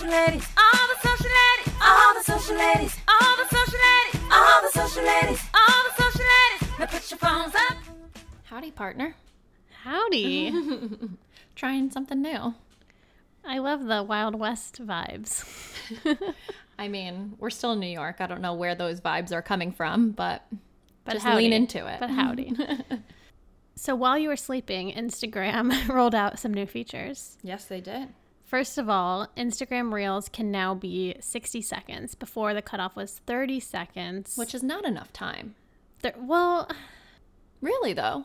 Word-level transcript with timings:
social 0.00 0.16
ladies, 0.18 0.48
all 0.56 0.88
the 0.88 1.08
social 1.08 1.26
ladies, 1.26 1.74
all 1.82 2.14
the 2.14 2.22
social 2.24 2.56
ladies, 2.56 2.96
all 3.06 3.36
the 3.36 3.48
social 3.50 3.78
ladies, 3.78 4.20
all 4.32 4.62
the 4.62 4.70
social 4.72 5.04
ladies, 5.04 5.42
all 5.54 5.82
the 5.84 6.02
social 6.02 6.24
ladies. 6.24 6.78
Now 6.78 6.86
put 6.86 7.10
your 7.10 7.18
phones 7.18 7.54
up. 7.54 7.76
Howdy, 8.44 8.70
partner. 8.70 9.14
Howdy. 9.84 10.54
Trying 11.54 11.90
something 11.90 12.22
new. 12.22 12.54
I 13.44 13.58
love 13.58 13.84
the 13.84 14.02
Wild 14.02 14.34
West 14.36 14.80
vibes. 14.86 15.44
I 16.78 16.88
mean, 16.88 17.34
we're 17.38 17.50
still 17.50 17.72
in 17.72 17.80
New 17.80 17.86
York. 17.86 18.16
I 18.20 18.26
don't 18.26 18.40
know 18.40 18.54
where 18.54 18.74
those 18.74 19.02
vibes 19.02 19.32
are 19.32 19.42
coming 19.42 19.70
from, 19.70 20.12
but, 20.12 20.46
But 21.04 21.12
just 21.12 21.26
howdy. 21.26 21.42
lean 21.44 21.52
into 21.52 21.86
it. 21.86 22.00
But 22.00 22.08
howdy. 22.08 22.56
so 23.74 23.94
while 23.94 24.16
you 24.16 24.28
were 24.30 24.36
sleeping, 24.36 24.92
Instagram 24.92 25.88
rolled 25.88 26.14
out 26.14 26.38
some 26.38 26.54
new 26.54 26.64
features. 26.64 27.36
yes, 27.42 27.66
they 27.66 27.82
did. 27.82 28.08
First 28.50 28.78
of 28.78 28.88
all, 28.90 29.28
Instagram 29.36 29.92
Reels 29.92 30.28
can 30.28 30.50
now 30.50 30.74
be 30.74 31.14
60 31.20 31.62
seconds. 31.62 32.16
Before 32.16 32.52
the 32.52 32.60
cutoff 32.60 32.96
was 32.96 33.20
30 33.24 33.60
seconds. 33.60 34.36
Which 34.36 34.56
is 34.56 34.64
not 34.64 34.84
enough 34.84 35.12
time. 35.12 35.54
Thir- 36.02 36.14
well, 36.18 36.68
Really, 37.60 37.92
though. 37.92 38.24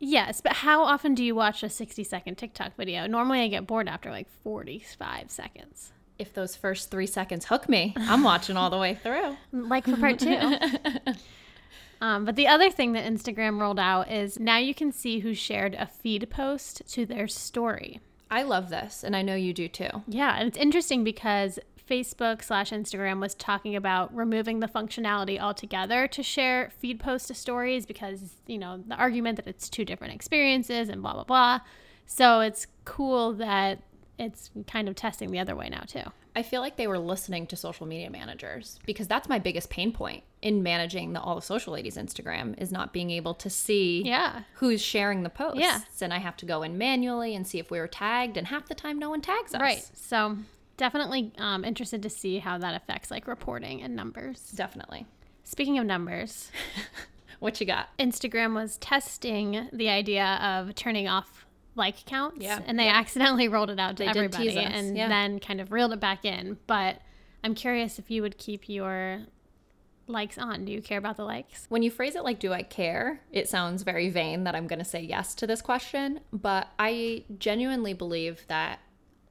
yes, 0.00 0.40
but 0.40 0.54
how 0.54 0.82
often 0.82 1.14
do 1.14 1.22
you 1.22 1.36
watch 1.36 1.62
a 1.62 1.68
60 1.68 2.02
second 2.02 2.34
TikTok 2.34 2.74
video? 2.74 3.06
Normally 3.06 3.42
I 3.42 3.46
get 3.46 3.64
bored 3.64 3.86
after 3.88 4.10
like 4.10 4.26
45 4.42 5.30
seconds. 5.30 5.92
If 6.18 6.34
those 6.34 6.56
first 6.56 6.90
three 6.90 7.06
seconds 7.06 7.44
hook 7.44 7.68
me, 7.68 7.94
I'm 7.96 8.24
watching 8.24 8.56
all 8.56 8.70
the 8.70 8.78
way 8.78 8.96
through. 8.96 9.36
like 9.52 9.84
for 9.84 9.96
part 9.96 10.18
two. 10.18 10.36
um, 12.00 12.24
but 12.24 12.34
the 12.34 12.48
other 12.48 12.72
thing 12.72 12.90
that 12.94 13.04
Instagram 13.04 13.60
rolled 13.60 13.78
out 13.78 14.10
is 14.10 14.40
now 14.40 14.56
you 14.56 14.74
can 14.74 14.90
see 14.90 15.20
who 15.20 15.32
shared 15.32 15.74
a 15.74 15.86
feed 15.86 16.28
post 16.28 16.82
to 16.94 17.06
their 17.06 17.28
story. 17.28 18.00
I 18.34 18.42
love 18.42 18.68
this, 18.68 19.04
and 19.04 19.14
I 19.14 19.22
know 19.22 19.36
you 19.36 19.52
do 19.52 19.68
too. 19.68 20.02
Yeah, 20.08 20.36
and 20.36 20.48
it's 20.48 20.58
interesting 20.58 21.04
because 21.04 21.60
Facebook 21.88 22.42
slash 22.42 22.72
Instagram 22.72 23.20
was 23.20 23.32
talking 23.32 23.76
about 23.76 24.12
removing 24.12 24.58
the 24.58 24.66
functionality 24.66 25.38
altogether 25.38 26.08
to 26.08 26.20
share 26.20 26.72
feed 26.76 26.98
post 26.98 27.28
to 27.28 27.34
stories 27.34 27.86
because, 27.86 28.34
you 28.48 28.58
know, 28.58 28.82
the 28.88 28.96
argument 28.96 29.36
that 29.36 29.46
it's 29.46 29.68
two 29.68 29.84
different 29.84 30.14
experiences 30.14 30.88
and 30.88 31.00
blah, 31.00 31.12
blah, 31.12 31.22
blah. 31.22 31.60
So 32.06 32.40
it's 32.40 32.66
cool 32.84 33.34
that 33.34 33.78
it's 34.18 34.50
kind 34.66 34.88
of 34.88 34.94
testing 34.94 35.30
the 35.30 35.38
other 35.38 35.56
way 35.56 35.68
now, 35.68 35.82
too. 35.86 36.02
I 36.36 36.42
feel 36.42 36.60
like 36.60 36.76
they 36.76 36.86
were 36.86 36.98
listening 36.98 37.46
to 37.48 37.56
social 37.56 37.86
media 37.86 38.10
managers 38.10 38.78
because 38.86 39.06
that's 39.06 39.28
my 39.28 39.38
biggest 39.38 39.70
pain 39.70 39.92
point 39.92 40.24
in 40.42 40.62
managing 40.62 41.12
the 41.12 41.20
All 41.20 41.36
the 41.36 41.42
Social 41.42 41.72
Ladies 41.72 41.96
Instagram 41.96 42.58
is 42.60 42.72
not 42.72 42.92
being 42.92 43.10
able 43.10 43.34
to 43.34 43.48
see 43.50 44.02
Yeah. 44.04 44.42
who's 44.54 44.80
sharing 44.82 45.22
the 45.22 45.30
posts. 45.30 45.60
Yeah. 45.60 45.80
And 46.00 46.12
I 46.12 46.18
have 46.18 46.36
to 46.38 46.46
go 46.46 46.62
in 46.62 46.76
manually 46.76 47.34
and 47.34 47.46
see 47.46 47.58
if 47.58 47.70
we 47.70 47.78
were 47.78 47.86
tagged, 47.88 48.36
and 48.36 48.48
half 48.48 48.66
the 48.68 48.74
time 48.74 48.98
no 48.98 49.10
one 49.10 49.20
tags 49.20 49.54
us. 49.54 49.60
Right. 49.60 49.88
So 49.94 50.36
definitely 50.76 51.32
um, 51.38 51.64
interested 51.64 52.02
to 52.02 52.10
see 52.10 52.38
how 52.40 52.58
that 52.58 52.74
affects 52.74 53.10
like 53.10 53.26
reporting 53.28 53.80
and 53.82 53.94
numbers. 53.94 54.50
Definitely. 54.56 55.06
Speaking 55.44 55.78
of 55.78 55.86
numbers, 55.86 56.50
What 57.40 57.60
you 57.60 57.66
got? 57.66 57.88
Instagram 57.98 58.54
was 58.54 58.78
testing 58.78 59.68
the 59.72 59.88
idea 59.90 60.24
of 60.40 60.74
turning 60.74 61.08
off 61.08 61.43
like 61.76 62.04
counts, 62.06 62.38
Yeah. 62.42 62.60
and 62.66 62.78
they 62.78 62.88
accidentally 62.88 63.48
rolled 63.48 63.70
it 63.70 63.78
out 63.80 63.96
to 63.96 64.04
They 64.04 64.08
everybody, 64.08 64.56
and 64.58 64.96
yeah. 64.96 65.08
then 65.08 65.40
kind 65.40 65.60
of 65.60 65.72
reeled 65.72 65.92
it 65.92 66.00
back 66.00 66.24
in. 66.24 66.58
But 66.66 67.00
I'm 67.42 67.54
curious 67.54 67.98
if 67.98 68.10
you 68.10 68.22
would 68.22 68.38
keep 68.38 68.68
your 68.68 69.20
likes 70.06 70.38
on. 70.38 70.64
Do 70.64 70.72
you 70.72 70.82
care 70.82 70.98
about 70.98 71.16
the 71.16 71.24
likes? 71.24 71.66
When 71.68 71.82
you 71.82 71.90
phrase 71.90 72.14
it 72.14 72.22
like, 72.24 72.38
do 72.38 72.52
I 72.52 72.62
care? 72.62 73.20
It 73.32 73.48
sounds 73.48 73.82
very 73.82 74.10
vain 74.10 74.44
that 74.44 74.54
I'm 74.54 74.66
going 74.66 74.78
to 74.78 74.84
say 74.84 75.00
yes 75.00 75.34
to 75.36 75.46
this 75.46 75.62
question, 75.62 76.20
but 76.32 76.68
I 76.78 77.24
genuinely 77.38 77.92
believe 77.94 78.46
that 78.48 78.80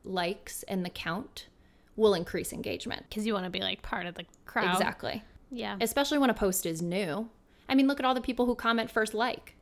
likes 0.04 0.64
and 0.64 0.84
the 0.86 0.90
count 0.90 1.48
will 1.96 2.14
increase 2.14 2.52
engagement. 2.52 3.06
Because 3.08 3.26
you 3.26 3.34
want 3.34 3.46
to 3.46 3.52
be 3.52 3.60
like 3.60 3.82
part 3.84 4.06
of 4.08 4.16
the 4.16 4.26
crowd. 4.46 4.74
Exactly. 4.74 5.24
Yeah. 5.52 5.78
Especially 5.80 6.18
when 6.18 6.30
a 6.32 6.34
post 6.34 6.66
is 6.66 6.82
new. 6.82 7.30
I 7.70 7.76
mean, 7.76 7.88
look 7.88 8.00
at 8.00 8.06
all 8.06 8.16
the 8.16 8.22
people 8.22 8.46
who 8.48 8.56
comment 8.56 8.90
first 8.92 9.14
like. 9.14 9.56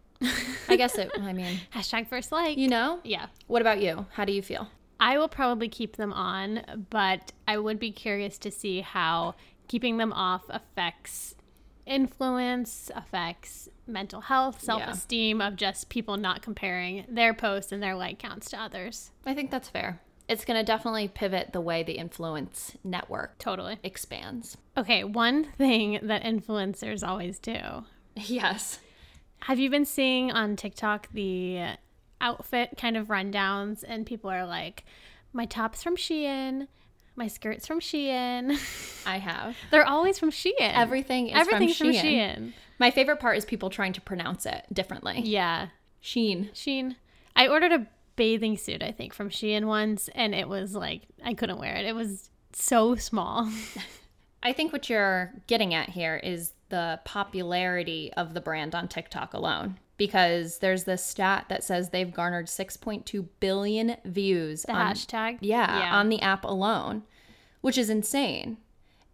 I 0.68 0.76
guess 0.76 0.98
it, 0.98 1.12
I 1.20 1.34
mean, 1.34 1.60
Hashtag 1.76 2.08
first 2.08 2.32
like. 2.32 2.58
you 2.58 2.68
know? 2.68 3.00
yeah. 3.04 3.28
What 3.48 3.62
about 3.62 3.82
you? 3.82 4.06
How 4.14 4.26
do 4.26 4.34
you 4.34 4.42
feel? 4.42 4.68
I 5.00 5.18
will 5.18 5.28
probably 5.30 5.68
keep 5.68 5.96
them 5.96 6.14
on, 6.14 6.86
but 6.90 7.32
I 7.48 7.58
would 7.58 7.80
be 7.80 7.92
curious 7.92 8.38
to 8.40 8.52
see 8.52 8.82
how 8.82 9.36
keeping 9.68 9.98
them 9.98 10.14
off 10.14 10.44
affects 10.50 11.36
influence, 11.88 12.92
affects 12.96 13.68
mental 13.88 14.22
health, 14.22 14.62
self 14.62 14.84
esteem 14.88 15.42
of 15.42 15.56
just 15.56 15.90
people 15.90 16.18
not 16.18 16.42
comparing 16.42 17.06
their 17.10 17.34
posts 17.34 17.72
and 17.72 17.82
their 17.82 17.96
like 17.96 18.20
counts 18.20 18.50
to 18.52 18.62
others. 18.62 19.12
I 19.26 19.34
think 19.34 19.52
that's 19.52 19.70
fair. 19.70 20.02
It's 20.28 20.46
going 20.46 20.58
to 20.58 20.64
definitely 20.64 21.08
pivot 21.10 21.52
the 21.52 21.60
way 21.60 21.84
the 21.84 21.98
influence 21.98 22.78
network 22.84 23.38
Totally. 23.38 23.80
expands. 23.84 24.56
Okay, 24.78 25.04
one 25.04 25.44
thing 25.44 26.00
that 26.04 26.24
influencers 26.24 27.06
always 27.06 27.40
do. 27.40 27.58
Yes. 28.16 28.80
Have 29.44 29.60
you 29.60 29.70
been 29.70 29.86
seeing 29.86 30.32
on 30.32 30.56
TikTok 30.56 31.10
the 31.14 31.76
outfit 32.20 32.76
kind 32.78 32.96
of 32.96 33.08
rundowns 33.08 33.84
and 33.88 34.06
people 34.06 34.30
are 34.30 34.46
like, 34.46 34.86
my 35.34 35.46
top's 35.46 35.82
from 35.82 35.96
Shein, 35.96 36.68
my 37.16 37.28
skirt's 37.28 37.68
from 37.68 37.80
Shein. 37.80 38.58
I 39.06 39.18
have. 39.18 39.56
They're 39.72 39.88
always 39.88 40.20
from 40.20 40.32
Shein. 40.32 40.54
Everything 40.60 41.30
is 41.30 41.40
Everything's 41.40 41.78
from 41.78 41.88
from 41.88 41.96
Shein. 41.96 42.36
Shein. 42.36 42.54
My 42.80 42.92
favorite 42.92 43.20
part 43.20 43.38
is 43.38 43.46
people 43.46 43.70
trying 43.70 43.94
to 43.94 44.02
pronounce 44.02 44.46
it 44.46 44.66
differently. 44.72 45.22
Yeah, 45.22 45.68
Sheen. 46.02 46.50
Sheen. 46.54 46.96
I 47.36 47.48
ordered 47.48 47.72
a 47.72 47.88
bathing 48.16 48.58
suit, 48.58 48.84
I 48.84 48.92
think, 48.92 49.14
from 49.14 49.30
Shein 49.30 49.66
once, 49.66 50.10
and 50.16 50.34
it 50.34 50.48
was 50.48 50.76
like 50.76 51.04
I 51.24 51.34
couldn't 51.34 51.60
wear 51.60 51.76
it. 51.76 51.86
It 51.86 51.96
was 51.96 52.30
so 52.54 52.96
small. 52.96 53.52
I 54.44 54.54
think 54.54 54.74
what 54.74 54.90
you're 54.90 55.34
getting 55.48 55.74
at 55.74 55.90
here 55.90 56.16
is 56.16 56.54
the 56.72 57.00
popularity 57.06 58.12
of 58.18 58.34
the 58.34 58.42
brand 58.42 58.74
on 58.74 58.88
TikTok 58.88 59.34
alone. 59.36 59.78
Because 59.98 60.58
there's 60.58 60.86
this 60.86 61.06
stat 61.06 61.46
that 61.50 61.64
says 61.64 61.90
they've 61.90 62.12
garnered 62.12 62.48
6.2 62.48 63.28
billion 63.40 63.98
views 64.04 64.64
The 64.64 64.72
on, 64.74 64.96
hashtag. 64.96 65.38
yeah, 65.42 65.92
on 65.94 66.10
the 66.10 66.20
app 66.24 66.44
alone, 66.44 67.04
which 67.62 67.78
is 67.78 67.92
insane. 67.92 68.58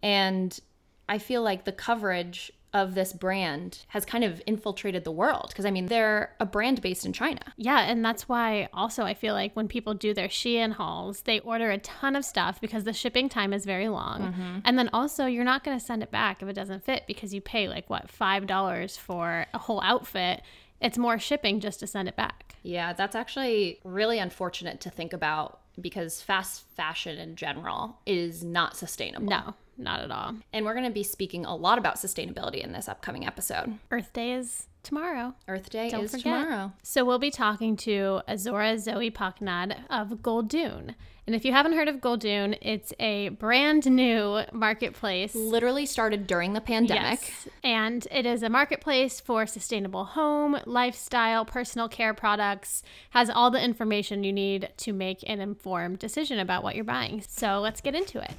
And 0.02 0.58
I 1.06 1.18
feel 1.18 1.42
like 1.42 1.64
the 1.66 1.72
coverage 1.72 2.50
of 2.72 2.94
this 2.94 3.12
brand 3.12 3.84
has 3.88 4.04
kind 4.04 4.24
of 4.24 4.42
infiltrated 4.46 5.04
the 5.04 5.10
world 5.10 5.46
because 5.48 5.64
I 5.64 5.70
mean 5.70 5.86
they're 5.86 6.34
a 6.38 6.46
brand 6.46 6.82
based 6.82 7.06
in 7.06 7.12
China. 7.12 7.40
Yeah, 7.56 7.80
and 7.80 8.04
that's 8.04 8.28
why 8.28 8.68
also 8.72 9.04
I 9.04 9.14
feel 9.14 9.34
like 9.34 9.54
when 9.54 9.68
people 9.68 9.94
do 9.94 10.12
their 10.12 10.28
Shein 10.28 10.72
hauls, 10.72 11.22
they 11.22 11.40
order 11.40 11.70
a 11.70 11.78
ton 11.78 12.14
of 12.14 12.24
stuff 12.24 12.60
because 12.60 12.84
the 12.84 12.92
shipping 12.92 13.28
time 13.28 13.52
is 13.52 13.64
very 13.64 13.88
long. 13.88 14.20
Mm-hmm. 14.20 14.58
And 14.64 14.78
then 14.78 14.90
also 14.92 15.26
you're 15.26 15.44
not 15.44 15.64
going 15.64 15.78
to 15.78 15.84
send 15.84 16.02
it 16.02 16.10
back 16.10 16.42
if 16.42 16.48
it 16.48 16.54
doesn't 16.54 16.84
fit 16.84 17.04
because 17.06 17.32
you 17.32 17.40
pay 17.40 17.68
like 17.68 17.88
what, 17.88 18.08
$5 18.08 18.98
for 18.98 19.46
a 19.54 19.58
whole 19.58 19.80
outfit. 19.80 20.42
It's 20.80 20.98
more 20.98 21.18
shipping 21.18 21.60
just 21.60 21.80
to 21.80 21.86
send 21.86 22.08
it 22.08 22.16
back. 22.16 22.56
Yeah, 22.62 22.92
that's 22.92 23.16
actually 23.16 23.80
really 23.82 24.18
unfortunate 24.18 24.80
to 24.82 24.90
think 24.90 25.12
about 25.12 25.60
because 25.80 26.22
fast 26.22 26.64
fashion 26.76 27.18
in 27.18 27.36
general 27.36 27.98
is 28.06 28.42
not 28.44 28.76
sustainable. 28.76 29.26
No, 29.26 29.54
not 29.76 30.00
at 30.00 30.10
all. 30.10 30.34
And 30.52 30.64
we're 30.64 30.74
going 30.74 30.86
to 30.86 30.90
be 30.90 31.02
speaking 31.02 31.44
a 31.44 31.54
lot 31.54 31.78
about 31.78 31.96
sustainability 31.96 32.62
in 32.62 32.72
this 32.72 32.88
upcoming 32.88 33.26
episode. 33.26 33.78
Earth 33.90 34.12
Day 34.12 34.32
is 34.32 34.66
tomorrow. 34.88 35.34
Earth 35.46 35.70
Day 35.70 35.90
Don't 35.90 36.04
is 36.04 36.10
forget. 36.10 36.24
tomorrow. 36.24 36.72
So 36.82 37.04
we'll 37.04 37.18
be 37.18 37.30
talking 37.30 37.76
to 37.78 38.22
Azora 38.26 38.78
Zoe 38.78 39.10
Paknad 39.10 39.76
of 39.90 40.08
Goldune. 40.22 40.94
And 41.26 41.36
if 41.36 41.44
you 41.44 41.52
haven't 41.52 41.74
heard 41.74 41.88
of 41.88 41.96
Goldune, 41.96 42.56
it's 42.62 42.94
a 42.98 43.28
brand 43.28 43.84
new 43.84 44.40
marketplace. 44.50 45.34
Literally 45.34 45.84
started 45.84 46.26
during 46.26 46.54
the 46.54 46.62
pandemic. 46.62 47.20
Yes. 47.20 47.48
And 47.62 48.08
it 48.10 48.24
is 48.24 48.42
a 48.42 48.48
marketplace 48.48 49.20
for 49.20 49.46
sustainable 49.46 50.06
home, 50.06 50.58
lifestyle, 50.64 51.44
personal 51.44 51.86
care 51.86 52.14
products, 52.14 52.82
has 53.10 53.28
all 53.28 53.50
the 53.50 53.62
information 53.62 54.24
you 54.24 54.32
need 54.32 54.70
to 54.78 54.94
make 54.94 55.22
an 55.28 55.42
informed 55.42 55.98
decision 55.98 56.38
about 56.38 56.62
what 56.62 56.76
you're 56.76 56.84
buying. 56.84 57.22
So 57.28 57.60
let's 57.60 57.82
get 57.82 57.94
into 57.94 58.20
it. 58.20 58.32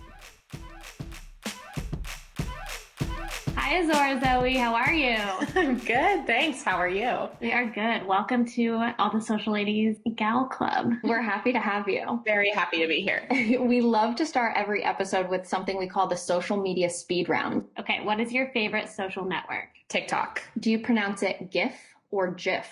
Hi, 3.69 3.81
Azora 3.83 4.19
Zoe. 4.19 4.57
How 4.57 4.73
are 4.73 4.91
you? 4.91 5.15
I'm 5.55 5.77
good, 5.85 6.25
thanks. 6.25 6.63
How 6.63 6.75
are 6.77 6.89
you? 6.89 7.29
We 7.39 7.51
are 7.51 7.67
good. 7.67 8.03
Welcome 8.03 8.43
to 8.53 8.91
All 8.97 9.11
the 9.11 9.21
Social 9.21 9.53
Ladies 9.53 9.97
Gal 10.15 10.45
Club. 10.45 10.93
We're 11.03 11.21
happy 11.21 11.53
to 11.53 11.59
have 11.59 11.87
you. 11.87 12.19
Very 12.25 12.49
happy 12.49 12.79
to 12.79 12.87
be 12.87 13.01
here. 13.01 13.27
We 13.63 13.81
love 13.81 14.15
to 14.15 14.25
start 14.25 14.53
every 14.57 14.83
episode 14.83 15.29
with 15.29 15.47
something 15.47 15.77
we 15.77 15.85
call 15.85 16.07
the 16.07 16.17
social 16.17 16.57
media 16.57 16.89
speed 16.89 17.29
round. 17.29 17.63
Okay, 17.79 17.99
what 18.03 18.19
is 18.19 18.33
your 18.33 18.47
favorite 18.53 18.89
social 18.89 19.23
network? 19.23 19.67
TikTok. 19.87 20.41
Do 20.59 20.71
you 20.71 20.79
pronounce 20.79 21.21
it 21.21 21.51
GIF 21.51 21.75
or 22.09 22.31
GIF? 22.31 22.65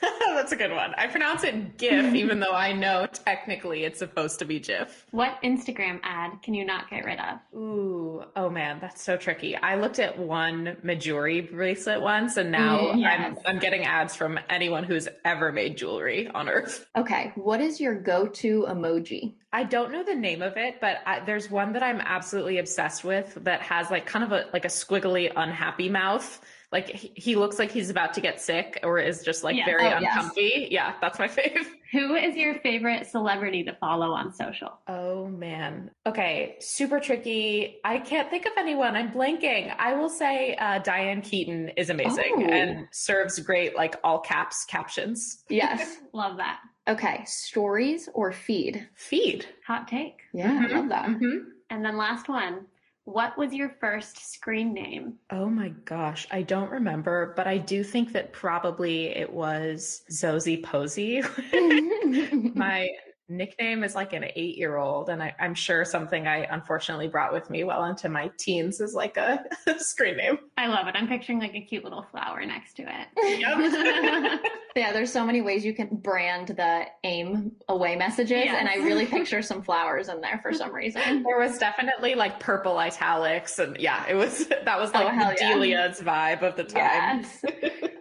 That's 0.36 0.52
a 0.52 0.56
good 0.56 0.70
one. 0.70 0.94
I 0.98 1.06
pronounce 1.06 1.44
it 1.44 1.78
GIF, 1.78 2.14
even 2.22 2.40
though 2.40 2.52
I 2.52 2.72
know 2.72 3.06
technically 3.06 3.84
it's 3.84 3.98
supposed 3.98 4.38
to 4.40 4.44
be 4.44 4.60
GIF. 4.60 5.06
What 5.10 5.38
Instagram 5.42 5.98
ad 6.02 6.42
can 6.42 6.52
you 6.52 6.64
not 6.64 6.90
get 6.90 7.04
rid 7.06 7.18
of? 7.18 7.38
Ooh, 7.58 8.22
oh 8.36 8.50
man, 8.50 8.78
that's 8.80 9.02
so 9.02 9.16
tricky. 9.16 9.56
I 9.56 9.76
looked 9.76 9.98
at 9.98 10.18
one 10.18 10.76
Mejuri 10.84 11.50
bracelet 11.50 12.02
once, 12.02 12.36
and 12.36 12.52
now 12.52 12.76
Mm, 12.76 13.00
yes. 13.00 13.38
I'm 13.46 13.54
I'm 13.56 13.58
getting 13.58 13.84
ads 13.84 14.14
from 14.14 14.38
anyone 14.50 14.84
who's 14.84 15.08
ever 15.24 15.50
made 15.52 15.78
jewelry 15.78 16.28
on 16.28 16.48
Earth. 16.48 16.86
Okay, 16.96 17.32
what 17.34 17.60
is 17.60 17.80
your 17.80 17.94
go-to 17.94 18.66
emoji? 18.68 19.36
I 19.52 19.64
don't 19.64 19.90
know 19.90 20.04
the 20.04 20.14
name 20.14 20.42
of 20.42 20.58
it, 20.58 20.80
but 20.82 20.98
I, 21.06 21.20
there's 21.20 21.50
one 21.50 21.72
that 21.72 21.82
I'm 21.82 22.00
absolutely 22.02 22.58
obsessed 22.58 23.04
with 23.04 23.38
that 23.42 23.62
has 23.62 23.90
like 23.90 24.04
kind 24.04 24.24
of 24.24 24.32
a 24.32 24.46
like 24.52 24.66
a 24.66 24.68
squiggly, 24.68 25.32
unhappy 25.34 25.88
mouth. 25.88 26.40
Like 26.72 26.88
he, 26.88 27.12
he 27.14 27.36
looks 27.36 27.58
like 27.58 27.70
he's 27.70 27.90
about 27.90 28.12
to 28.14 28.20
get 28.20 28.40
sick, 28.40 28.80
or 28.82 28.98
is 28.98 29.22
just 29.22 29.44
like 29.44 29.56
Yeah. 29.56 29.64
very 29.64 29.86
Oh, 29.86 29.98
yes. 30.00 30.14
uncomfy. 30.16 30.68
Yeah, 30.70 30.94
that's 31.00 31.18
my 31.18 31.28
fave. 31.36 31.64
Who 31.92 32.14
is 32.16 32.34
your 32.36 32.56
favorite 32.60 33.06
celebrity 33.06 33.62
to 33.64 33.72
follow 33.74 34.10
on 34.10 34.32
social? 34.32 34.78
Oh 34.88 35.28
man. 35.28 35.90
Okay, 36.06 36.56
super 36.60 36.98
tricky. 36.98 37.76
I 37.84 37.98
can't 37.98 38.28
think 38.28 38.46
of 38.46 38.52
anyone. 38.58 38.96
I'm 38.96 39.12
blanking. 39.12 39.74
I 39.78 39.94
will 39.94 40.08
say 40.08 40.56
uh, 40.56 40.80
Diane 40.80 41.22
Keaton 41.22 41.68
is 41.76 41.88
amazing 41.90 42.34
Oh. 42.38 42.42
and 42.52 42.88
serves 42.90 43.38
great 43.38 43.76
like 43.76 43.94
all 44.02 44.18
caps 44.20 44.64
captions. 44.64 45.44
Yes. 45.48 45.98
Love 46.12 46.36
that. 46.38 46.60
okay, 46.88 47.22
stories 47.26 48.08
or 48.14 48.32
feed? 48.32 48.88
Feed. 48.94 49.46
Hot 49.66 49.86
take. 49.88 50.20
Yeah, 50.32 50.66
I 50.68 50.72
love 50.74 50.88
that. 50.90 51.08
Mhm. 51.08 51.44
And 51.70 51.84
then 51.84 51.96
last 51.96 52.28
one. 52.28 52.66
What 53.06 53.38
was 53.38 53.54
your 53.54 53.70
first 53.80 54.32
screen 54.32 54.74
name? 54.74 55.14
Oh 55.30 55.48
my 55.48 55.68
gosh, 55.84 56.26
I 56.32 56.42
don't 56.42 56.72
remember, 56.72 57.34
but 57.36 57.46
I 57.46 57.56
do 57.56 57.84
think 57.84 58.12
that 58.12 58.32
probably 58.32 59.06
it 59.16 59.32
was 59.32 60.02
Zosie 60.10 60.60
Posey. 60.60 61.22
my 62.56 62.88
nickname 63.28 63.82
is 63.84 63.94
like 63.94 64.12
an 64.12 64.24
eight 64.36 64.56
year 64.56 64.76
old, 64.76 65.08
and 65.08 65.22
I, 65.22 65.34
I'm 65.40 65.54
sure 65.54 65.84
something 65.84 66.26
I 66.26 66.44
unfortunately 66.50 67.08
brought 67.08 67.32
with 67.32 67.50
me 67.50 67.64
well 67.64 67.84
into 67.84 68.08
my 68.08 68.30
teens 68.38 68.80
is 68.80 68.94
like 68.94 69.16
a 69.16 69.44
screen 69.78 70.16
name. 70.16 70.38
I 70.56 70.66
love 70.68 70.86
it. 70.86 70.94
I'm 70.96 71.08
picturing 71.08 71.38
like 71.40 71.54
a 71.54 71.60
cute 71.60 71.84
little 71.84 72.02
flower 72.10 72.44
next 72.46 72.74
to 72.74 72.82
it. 72.82 73.40
Yep. 73.40 74.40
Yeah, 74.76 74.92
there's 74.92 75.10
so 75.10 75.24
many 75.24 75.40
ways 75.40 75.64
you 75.64 75.72
can 75.72 75.88
brand 75.96 76.48
the 76.48 76.84
aim 77.02 77.52
away 77.70 77.96
messages, 77.96 78.44
Yes. 78.44 78.56
and 78.58 78.68
I 78.68 78.74
really 78.84 79.06
picture 79.06 79.40
some 79.40 79.62
flowers 79.62 80.10
in 80.10 80.20
there 80.20 80.38
for 80.42 80.52
some 80.52 80.70
reason. 80.70 81.22
There 81.26 81.38
was 81.38 81.56
definitely 81.56 82.14
like 82.14 82.38
purple 82.40 82.76
italics, 82.78 83.58
and 83.58 83.78
yeah, 83.80 84.04
it 84.06 84.14
was 84.14 84.48
that 84.48 84.78
was 84.78 84.92
like 84.92 85.06
Oh, 85.06 85.08
hell 85.08 85.32
yeah. 85.40 85.54
Delia's 85.54 86.00
vibe 86.02 86.42
of 86.42 86.56
the 86.56 86.64
time. 86.64 87.24
Yes. 87.24 87.42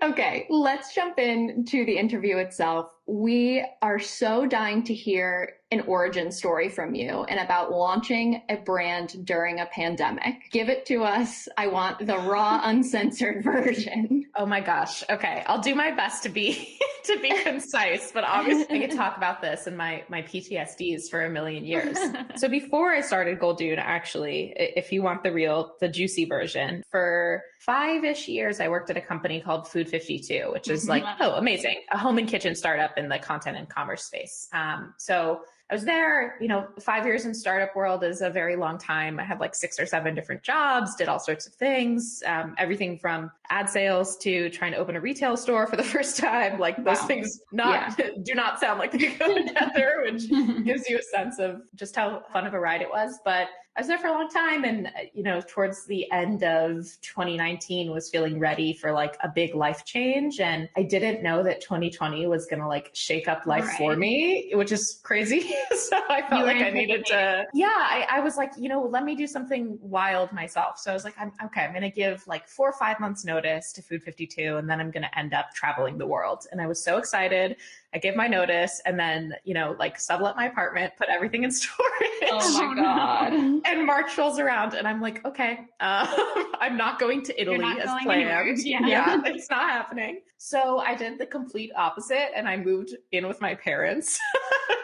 okay, 0.04 0.48
let's 0.50 0.94
jump 0.94 1.18
into 1.18 1.86
the 1.86 1.98
interview 1.98 2.40
itself. 2.40 2.92
We 3.08 3.66
are 3.82 4.00
so 4.00 4.48
dying 4.48 4.84
to 4.84 4.94
hear 4.94 5.54
an 5.72 5.82
origin 5.82 6.32
story 6.32 6.70
from 6.70 6.96
you 6.96 7.24
and 7.24 7.40
about 7.40 7.72
launching 7.72 8.42
a 8.50 8.56
brand 8.56 9.26
during 9.26 9.60
a 9.60 9.66
pandemic. 9.68 10.50
Give 10.52 10.70
it 10.70 10.86
to 10.88 11.04
us. 11.04 11.48
I 11.58 11.68
want 11.68 12.06
the 12.06 12.18
raw, 12.18 12.62
uncensored 12.66 13.44
version. 13.44 14.26
Oh 14.36 14.46
my 14.46 14.62
gosh. 14.62 15.04
Okay, 15.10 15.44
I'll 15.48 15.62
do 15.62 15.76
my 15.76 15.92
best 15.92 16.24
to 16.24 16.30
be 16.30 16.80
to 17.06 17.20
be 17.20 17.32
concise, 17.44 18.12
but 18.12 18.24
obviously 18.24 18.78
I 18.78 18.88
could 18.88 18.96
talk 18.96 19.18
about 19.18 19.42
this 19.42 19.68
and 19.68 19.78
my 19.78 20.04
my 20.10 20.22
PTSDs 20.22 21.10
for 21.10 21.26
a 21.26 21.30
million 21.30 21.66
years. 21.66 21.98
so 22.36 22.48
before 22.48 22.92
I 22.92 23.02
started 23.02 23.40
Goldune, 23.40 23.78
actually, 23.78 24.54
if 24.58 24.92
you 24.92 25.02
want 25.04 25.24
the 25.24 25.32
real, 25.32 25.74
the 25.80 25.88
juicy 25.88 26.26
version, 26.26 26.84
for 26.90 27.44
five-ish 27.60 28.28
years, 28.28 28.60
I 28.60 28.68
worked 28.68 28.90
at 28.90 28.98
a 28.98 29.02
company 29.02 29.42
called 29.42 29.68
Food 29.68 29.90
52, 29.90 30.50
which 30.52 30.70
is 30.70 30.82
mm-hmm. 30.82 30.90
like, 30.90 31.04
oh, 31.20 31.34
amazing. 31.34 31.82
A 31.92 31.98
home 31.98 32.18
and 32.18 32.28
kitchen 32.28 32.56
startup 32.56 32.95
in 32.98 33.10
the 33.10 33.20
content 33.20 33.58
and 33.58 33.70
commerce 33.70 34.04
space. 34.04 34.50
Um, 34.54 34.94
so 34.98 35.42
I 35.70 35.74
was 35.74 35.84
there, 35.84 36.38
you 36.40 36.48
know, 36.48 36.68
five 36.80 37.06
years 37.06 37.26
in 37.26 37.34
startup 37.34 37.76
world 37.76 38.04
is 38.04 38.22
a 38.22 38.30
very 38.30 38.56
long 38.56 38.78
time. 38.78 39.20
I 39.20 39.24
had 39.24 39.40
like 39.40 39.56
six 39.56 39.80
or 39.80 39.88
seven 39.88 40.14
different 40.14 40.44
jobs, 40.44 40.96
did 40.96 41.08
all 41.08 41.20
sorts 41.20 41.48
of 41.48 41.54
things, 41.54 42.22
um, 42.28 42.54
everything 42.60 43.00
from 43.00 43.32
ad 43.50 43.70
sales 43.70 44.18
to 44.18 44.50
trying 44.50 44.72
to 44.72 44.78
open 44.78 44.96
a 44.96 45.02
retail 45.02 45.36
store 45.38 45.68
for 45.68 45.76
the 45.76 45.84
first 45.96 46.18
time. 46.18 46.60
Like 46.60 46.78
those 46.84 47.00
Wow. 47.02 47.08
things 47.08 47.40
not 47.52 48.00
do 48.24 48.34
not 48.36 48.60
sound 48.60 48.80
like 48.80 48.92
they 48.92 49.08
go 49.16 49.34
together, 49.48 50.04
which 50.06 50.30
gives 50.66 50.90
you 50.90 50.98
a 50.98 51.04
sense 51.04 51.40
of 51.40 51.62
just 51.76 51.96
how 51.96 52.24
fun 52.34 52.46
of 52.48 52.54
a 52.54 52.60
ride 52.60 52.82
it 52.82 52.90
was. 52.90 53.20
But 53.24 53.48
I 53.78 53.82
was 53.82 53.90
there 53.90 53.98
for 53.98 54.08
a 54.08 54.12
long 54.14 54.30
time, 54.30 54.64
and 54.64 54.88
uh, 54.88 54.90
you 55.14 55.22
know, 55.22 55.42
towards 55.46 55.86
the 55.86 56.10
end 56.10 56.44
of 56.44 56.86
2019, 57.02 57.92
was 57.92 58.10
feeling 58.10 58.40
ready 58.40 58.72
for 58.72 58.94
like 58.94 59.18
a 59.22 59.28
big 59.28 59.54
life 59.54 59.84
change, 59.84 60.40
and 60.40 60.70
I 60.78 60.84
didn't 60.84 61.22
know 61.22 61.44
that 61.44 61.60
2020 61.60 62.26
was 62.28 62.46
going 62.46 62.62
to 62.62 62.70
like 62.70 62.92
shake 62.94 63.28
up 63.28 63.46
life 63.46 63.66
for 63.78 63.98
me, 63.98 64.52
which 64.54 64.72
is 64.72 65.02
crazy. 65.04 65.54
so 65.76 66.00
I 66.10 66.22
felt 66.30 66.40
You 66.42 66.48
like 66.48 66.58
I 66.62 66.70
needed 66.70 67.06
to, 67.08 67.46
yeah, 67.54 67.68
I, 67.68 68.08
I 68.10 68.20
was 68.22 68.38
like, 68.38 68.54
you 68.58 68.70
know, 68.70 68.82
let 68.82 69.04
me 69.04 69.14
do 69.14 69.28
something 69.28 69.78
wild 69.82 70.32
myself. 70.32 70.80
So 70.80 70.90
I 70.90 70.94
was 70.94 71.04
like, 71.04 71.16
I'm 71.20 71.34
okay. 71.44 71.62
I'm 71.66 71.72
going 71.72 71.82
to 71.82 71.90
give 71.90 72.26
like 72.28 72.48
four 72.48 72.70
or 72.70 72.74
five 72.80 73.02
months 73.02 73.26
notice 73.26 73.35
to 73.42 73.82
Food 73.82 74.04
52, 74.04 74.58
and 74.58 74.70
then 74.70 74.80
I'm 74.80 74.92
going 74.92 75.04
to 75.04 75.18
end 75.20 75.34
up 75.34 75.54
traveling 75.54 75.98
the 75.98 76.08
world. 76.08 76.46
And 76.52 76.62
I 76.62 76.68
was 76.68 76.84
so 76.84 76.98
excited. 76.98 77.58
I 77.94 77.98
gave 77.98 78.16
my 78.16 78.28
notice, 78.28 78.82
and 78.86 79.00
then 79.00 79.34
you 79.44 79.54
know, 79.54 79.76
like 79.80 80.00
sublet 80.00 80.36
my 80.36 80.48
apartment, 80.48 80.94
put 80.98 81.08
everything 81.10 81.44
in 81.44 81.52
storage. 81.52 81.82
Oh 82.24 82.76
my 82.76 82.76
God. 82.82 83.34
And 83.34 83.86
March 83.86 84.18
rolls 84.18 84.40
around, 84.40 84.74
and 84.74 84.88
I'm 84.88 85.02
like, 85.02 85.26
okay, 85.26 85.60
um, 85.80 86.08
I'm 86.60 86.78
not 86.78 87.00
going 87.00 87.24
to 87.24 87.42
Italy 87.42 87.64
as 87.64 87.90
planned. 88.04 88.12
anywhere. 88.12 88.48
Yeah. 88.58 88.86
yeah, 88.86 89.22
it's 89.26 89.50
not 89.50 89.70
happening. 89.70 90.22
So 90.38 90.80
I 90.80 90.96
did 90.96 91.18
the 91.18 91.26
complete 91.26 91.72
opposite, 91.76 92.36
and 92.36 92.48
I 92.48 92.58
moved 92.58 92.96
in 93.12 93.28
with 93.28 93.42
my 93.42 93.56
parents, 93.56 94.20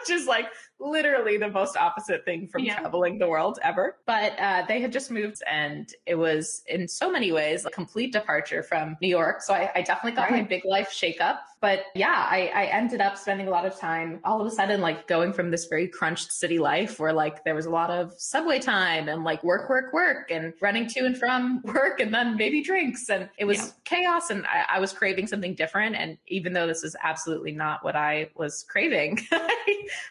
which 0.02 0.10
is 0.16 0.26
like 0.26 0.46
literally 0.80 1.36
the 1.36 1.48
most 1.48 1.76
opposite 1.76 2.24
thing 2.24 2.48
from 2.48 2.64
Yeah. 2.64 2.80
traveling 2.80 3.18
the 3.18 3.28
world 3.28 3.58
ever. 3.62 3.96
But 4.06 4.38
uh, 4.38 4.64
they 4.66 4.80
had 4.80 4.92
just 4.92 5.10
moved, 5.10 5.42
and 5.50 5.88
it 6.06 6.16
was 6.16 6.62
in 6.66 6.88
so 6.88 7.10
many 7.10 7.30
ways 7.32 7.64
a 7.64 7.70
complete 7.70 8.12
departure 8.12 8.62
from 8.62 8.96
New 9.00 9.08
York. 9.08 9.42
So 9.42 9.54
I, 9.54 9.70
I 9.76 9.82
definitely 9.82 10.16
got 10.16 10.30
my 10.30 10.42
big 10.42 10.64
life 10.64 10.90
shakeup. 10.90 11.38
But 11.60 11.84
yeah, 11.94 12.26
I, 12.28 12.50
I 12.52 12.64
ended 12.64 13.00
up 13.00 13.16
spending 13.16 13.46
a 13.46 13.50
lot 13.50 13.64
of 13.64 13.78
time 13.78 14.18
all 14.24 14.40
of 14.40 14.46
a 14.48 14.50
sudden 14.50 14.80
like 14.80 15.06
going 15.06 15.32
from 15.32 15.52
this 15.52 15.66
very 15.66 15.86
crunched 15.86 16.32
city 16.32 16.58
life 16.58 16.98
where 16.98 17.12
like 17.12 17.44
there 17.44 17.54
was 17.54 17.66
a 17.66 17.70
lot 17.70 17.88
of 17.88 18.12
subway 18.18 18.58
time 18.58 19.08
and 19.08 19.22
like 19.22 19.44
work, 19.44 19.70
work, 19.70 19.92
work 19.92 20.28
and 20.32 20.52
running 20.60 20.88
to 20.88 21.06
and 21.06 21.16
from 21.16 21.62
work 21.64 22.00
and 22.00 22.12
then 22.12 22.36
maybe 22.36 22.64
drinks. 22.64 23.08
And 23.08 23.28
it 23.38 23.44
was 23.44 23.58
Yeah. 23.58 23.70
chaos 23.84 24.30
and 24.30 24.44
I, 24.46 24.64
I 24.76 24.80
was 24.80 24.92
craving 24.92 25.28
something 25.28 25.54
different. 25.54 25.94
And 25.94 26.18
even 26.26 26.52
though 26.52 26.66
this 26.66 26.82
is 26.82 26.96
absolutely 27.00 27.52
not 27.52 27.84
what 27.84 27.94
I 27.94 28.30
was 28.34 28.64
craving, 28.68 29.20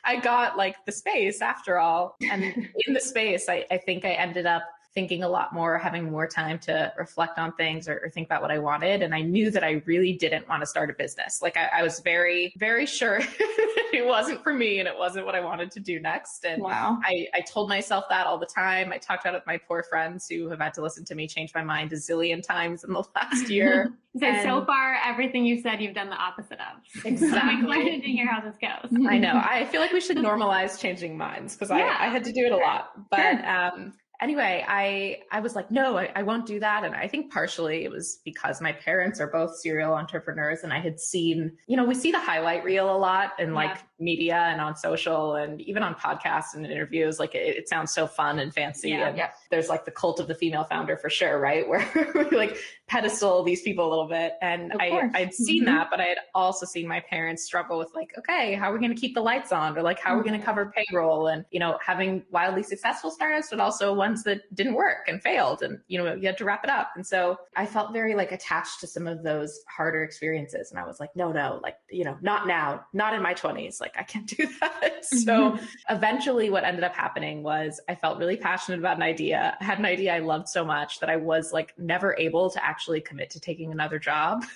I 0.03 0.19
got 0.19 0.57
like 0.57 0.75
the 0.85 0.91
space 0.91 1.41
after 1.41 1.79
all. 1.79 2.15
And 2.29 2.43
in 2.43 2.93
the 2.93 2.99
space, 2.99 3.49
I, 3.49 3.65
I 3.71 3.77
think 3.77 4.05
I 4.05 4.11
ended 4.11 4.45
up 4.45 4.63
thinking 4.93 5.23
a 5.23 5.29
lot 5.29 5.53
more, 5.53 5.77
having 5.77 6.11
more 6.11 6.27
time 6.27 6.59
to 6.59 6.91
reflect 6.97 7.39
on 7.39 7.53
things 7.53 7.87
or, 7.87 8.01
or 8.03 8.09
think 8.09 8.27
about 8.27 8.41
what 8.41 8.51
I 8.51 8.59
wanted. 8.59 9.01
And 9.01 9.15
I 9.15 9.21
knew 9.21 9.49
that 9.51 9.63
I 9.63 9.81
really 9.85 10.13
didn't 10.13 10.49
want 10.49 10.61
to 10.61 10.65
start 10.65 10.89
a 10.89 10.93
business. 10.93 11.41
Like 11.41 11.55
I, 11.55 11.69
I 11.79 11.83
was 11.83 11.99
very, 12.01 12.53
very 12.57 12.85
sure 12.85 13.19
it 13.39 14.05
wasn't 14.05 14.43
for 14.43 14.53
me 14.53 14.79
and 14.79 14.87
it 14.87 14.97
wasn't 14.97 15.25
what 15.25 15.33
I 15.35 15.39
wanted 15.39 15.71
to 15.71 15.79
do 15.79 15.99
next. 15.99 16.43
And 16.45 16.61
Wow. 16.61 16.99
I, 17.05 17.27
I 17.33 17.41
told 17.41 17.69
myself 17.69 18.05
that 18.09 18.27
all 18.27 18.37
the 18.37 18.45
time. 18.45 18.91
I 18.91 18.97
talked 18.97 19.23
about 19.23 19.33
it 19.33 19.37
with 19.37 19.47
my 19.47 19.57
poor 19.57 19.83
friends 19.83 20.27
who 20.29 20.49
have 20.49 20.59
had 20.59 20.73
to 20.73 20.81
listen 20.81 21.05
to 21.05 21.15
me 21.15 21.25
change 21.27 21.53
my 21.55 21.63
mind 21.63 21.93
a 21.93 21.95
zillion 21.95 22.43
times 22.45 22.83
in 22.83 22.91
the 22.91 23.03
last 23.15 23.49
year. 23.49 23.93
So 24.19 24.27
so 24.43 24.65
far, 24.65 24.97
everything 25.05 25.45
you 25.45 25.61
said, 25.61 25.81
you've 25.81 25.95
done 25.95 26.09
the 26.09 26.17
opposite 26.17 26.59
of. 26.59 26.81
I'm 27.05 27.13
Exactly. 27.13 28.01
to 28.01 28.07
hear 28.09 28.27
how 28.27 28.41
this 28.41 28.57
goes. 28.61 28.91
I 29.07 29.17
know. 29.17 29.41
I 29.41 29.63
feel 29.63 29.79
like 29.79 29.93
we 29.93 30.01
should 30.01 30.17
normalize 30.17 30.77
changing 30.77 31.17
minds 31.17 31.55
because 31.55 31.69
Yeah. 31.69 31.95
I, 31.97 32.07
I 32.07 32.09
had 32.09 32.25
to 32.25 32.33
do 32.33 32.45
it 32.45 32.51
a 32.51 32.57
lot. 32.57 32.91
But 33.09 33.41
um, 33.45 33.93
anyway, 34.21 34.63
I 34.67 35.19
I 35.31 35.39
was 35.39 35.55
like, 35.55 35.71
no, 35.71 35.97
I, 35.97 36.11
I 36.15 36.23
won't 36.23 36.45
do 36.45 36.59
that. 36.59 36.83
And 36.83 36.95
I 36.95 37.07
think 37.07 37.31
partially 37.31 37.83
it 37.83 37.91
was 37.91 38.19
because 38.23 38.61
my 38.61 38.71
parents 38.71 39.19
are 39.19 39.27
both 39.27 39.57
serial 39.57 39.93
entrepreneurs, 39.93 40.59
and 40.63 40.71
I 40.71 40.79
had 40.79 40.99
seen, 40.99 41.51
you 41.67 41.75
know, 41.75 41.85
we 41.85 41.95
see 41.95 42.11
the 42.11 42.19
highlight 42.19 42.63
reel 42.63 42.95
a 42.95 42.97
lot 42.97 43.33
like 43.53 43.71
Yeah. 43.75 43.81
Media 44.01 44.35
and 44.35 44.59
on 44.59 44.75
social 44.75 45.35
and 45.35 45.61
even 45.61 45.83
on 45.83 45.93
podcasts 45.95 46.53
and 46.55 46.65
interviews. 46.65 47.19
Like 47.19 47.35
it, 47.35 47.55
it 47.57 47.69
sounds 47.69 47.93
so 47.93 48.07
fun 48.07 48.39
and 48.39 48.53
fancy. 48.53 48.89
Yeah. 48.89 49.09
and 49.09 49.21
there's 49.49 49.69
like 49.69 49.85
the 49.85 49.91
cult 49.91 50.19
of 50.19 50.27
the 50.27 50.35
female 50.35 50.63
founder 50.63 50.97
for 50.97 51.09
sure, 51.09 51.39
right? 51.39 51.67
Where 51.69 51.87
we 52.31 52.35
like 52.37 52.57
pedestal 52.87 53.43
these 53.43 53.61
people 53.61 53.87
a 53.87 53.89
little 53.89 54.07
bit. 54.07 54.33
And 54.41 54.73
Of 54.73 54.79
I 54.81 54.89
course. 54.89 55.11
I'd 55.15 55.33
seen 55.33 55.63
Mhm. 55.63 55.65
that, 55.67 55.87
but 55.91 55.99
I 56.01 56.05
had 56.05 56.17
also 56.35 56.65
seen 56.65 56.87
my 56.87 56.99
parents 56.99 57.43
struggle 57.43 57.77
with 57.77 57.93
like, 57.95 58.11
okay, 58.17 58.55
how 58.55 58.69
are 58.69 58.73
we 58.73 58.79
going 58.79 58.93
to 58.93 58.99
keep 58.99 59.13
the 59.13 59.21
lights 59.21 59.51
on? 59.51 59.77
Or 59.77 59.81
like, 59.81 59.99
how 59.99 60.13
are 60.15 60.17
we 60.17 60.27
going 60.27 60.39
to 60.39 60.45
cover 60.45 60.73
payroll? 60.75 61.27
And, 61.27 61.45
you 61.51 61.59
know, 61.59 61.77
having 61.85 62.23
wildly 62.31 62.63
successful 62.63 63.11
startups, 63.11 63.49
but 63.51 63.59
also 63.59 63.93
ones 63.93 64.23
that 64.23 64.41
didn't 64.55 64.73
work 64.73 65.07
and 65.07 65.21
failed. 65.21 65.61
And, 65.61 65.79
you 65.87 66.03
know, 66.03 66.13
you 66.15 66.25
had 66.27 66.37
to 66.39 66.45
wrap 66.45 66.63
it 66.63 66.69
up. 66.69 66.91
And 66.95 67.05
so 67.05 67.37
I 67.55 67.65
felt 67.65 67.93
very 67.93 68.15
like 68.15 68.31
attached 68.31 68.79
to 68.81 68.87
some 68.87 69.07
of 69.07 69.23
those 69.23 69.61
harder 69.67 70.03
experiences. 70.03 70.71
And 70.71 70.79
I 70.79 70.85
was 70.85 70.99
like, 70.99 71.15
no, 71.15 71.31
no, 71.31 71.59
like, 71.63 71.75
you 71.89 72.03
know, 72.03 72.17
not 72.21 72.47
now, 72.47 72.85
not 72.93 73.13
in 73.13 73.21
my 73.21 73.33
20s. 73.33 73.79
Like, 73.79 73.90
I 73.97 74.03
can't 74.03 74.27
do 74.37 74.47
that. 74.59 75.05
so 75.05 75.51
mm-hmm. 75.51 75.65
eventually 75.89 76.49
what 76.49 76.63
ended 76.63 76.83
up 76.83 76.95
happening 76.95 77.43
was 77.43 77.79
I 77.89 77.95
felt 77.95 78.17
really 78.19 78.37
passionate 78.37 78.79
about 78.79 78.97
an 78.97 79.03
idea. 79.03 79.57
I 79.59 79.63
had 79.63 79.79
an 79.79 79.85
idea 79.85 80.15
I 80.15 80.19
loved 80.19 80.47
so 80.47 80.65
much 80.65 80.99
that 80.99 81.09
I 81.09 81.15
was 81.17 81.51
like 81.53 81.73
never 81.77 82.15
able 82.17 82.49
to 82.49 82.63
actually 82.63 83.01
commit 83.01 83.29
to 83.31 83.39
taking 83.39 83.71
another 83.71 83.99
job. 83.99 84.43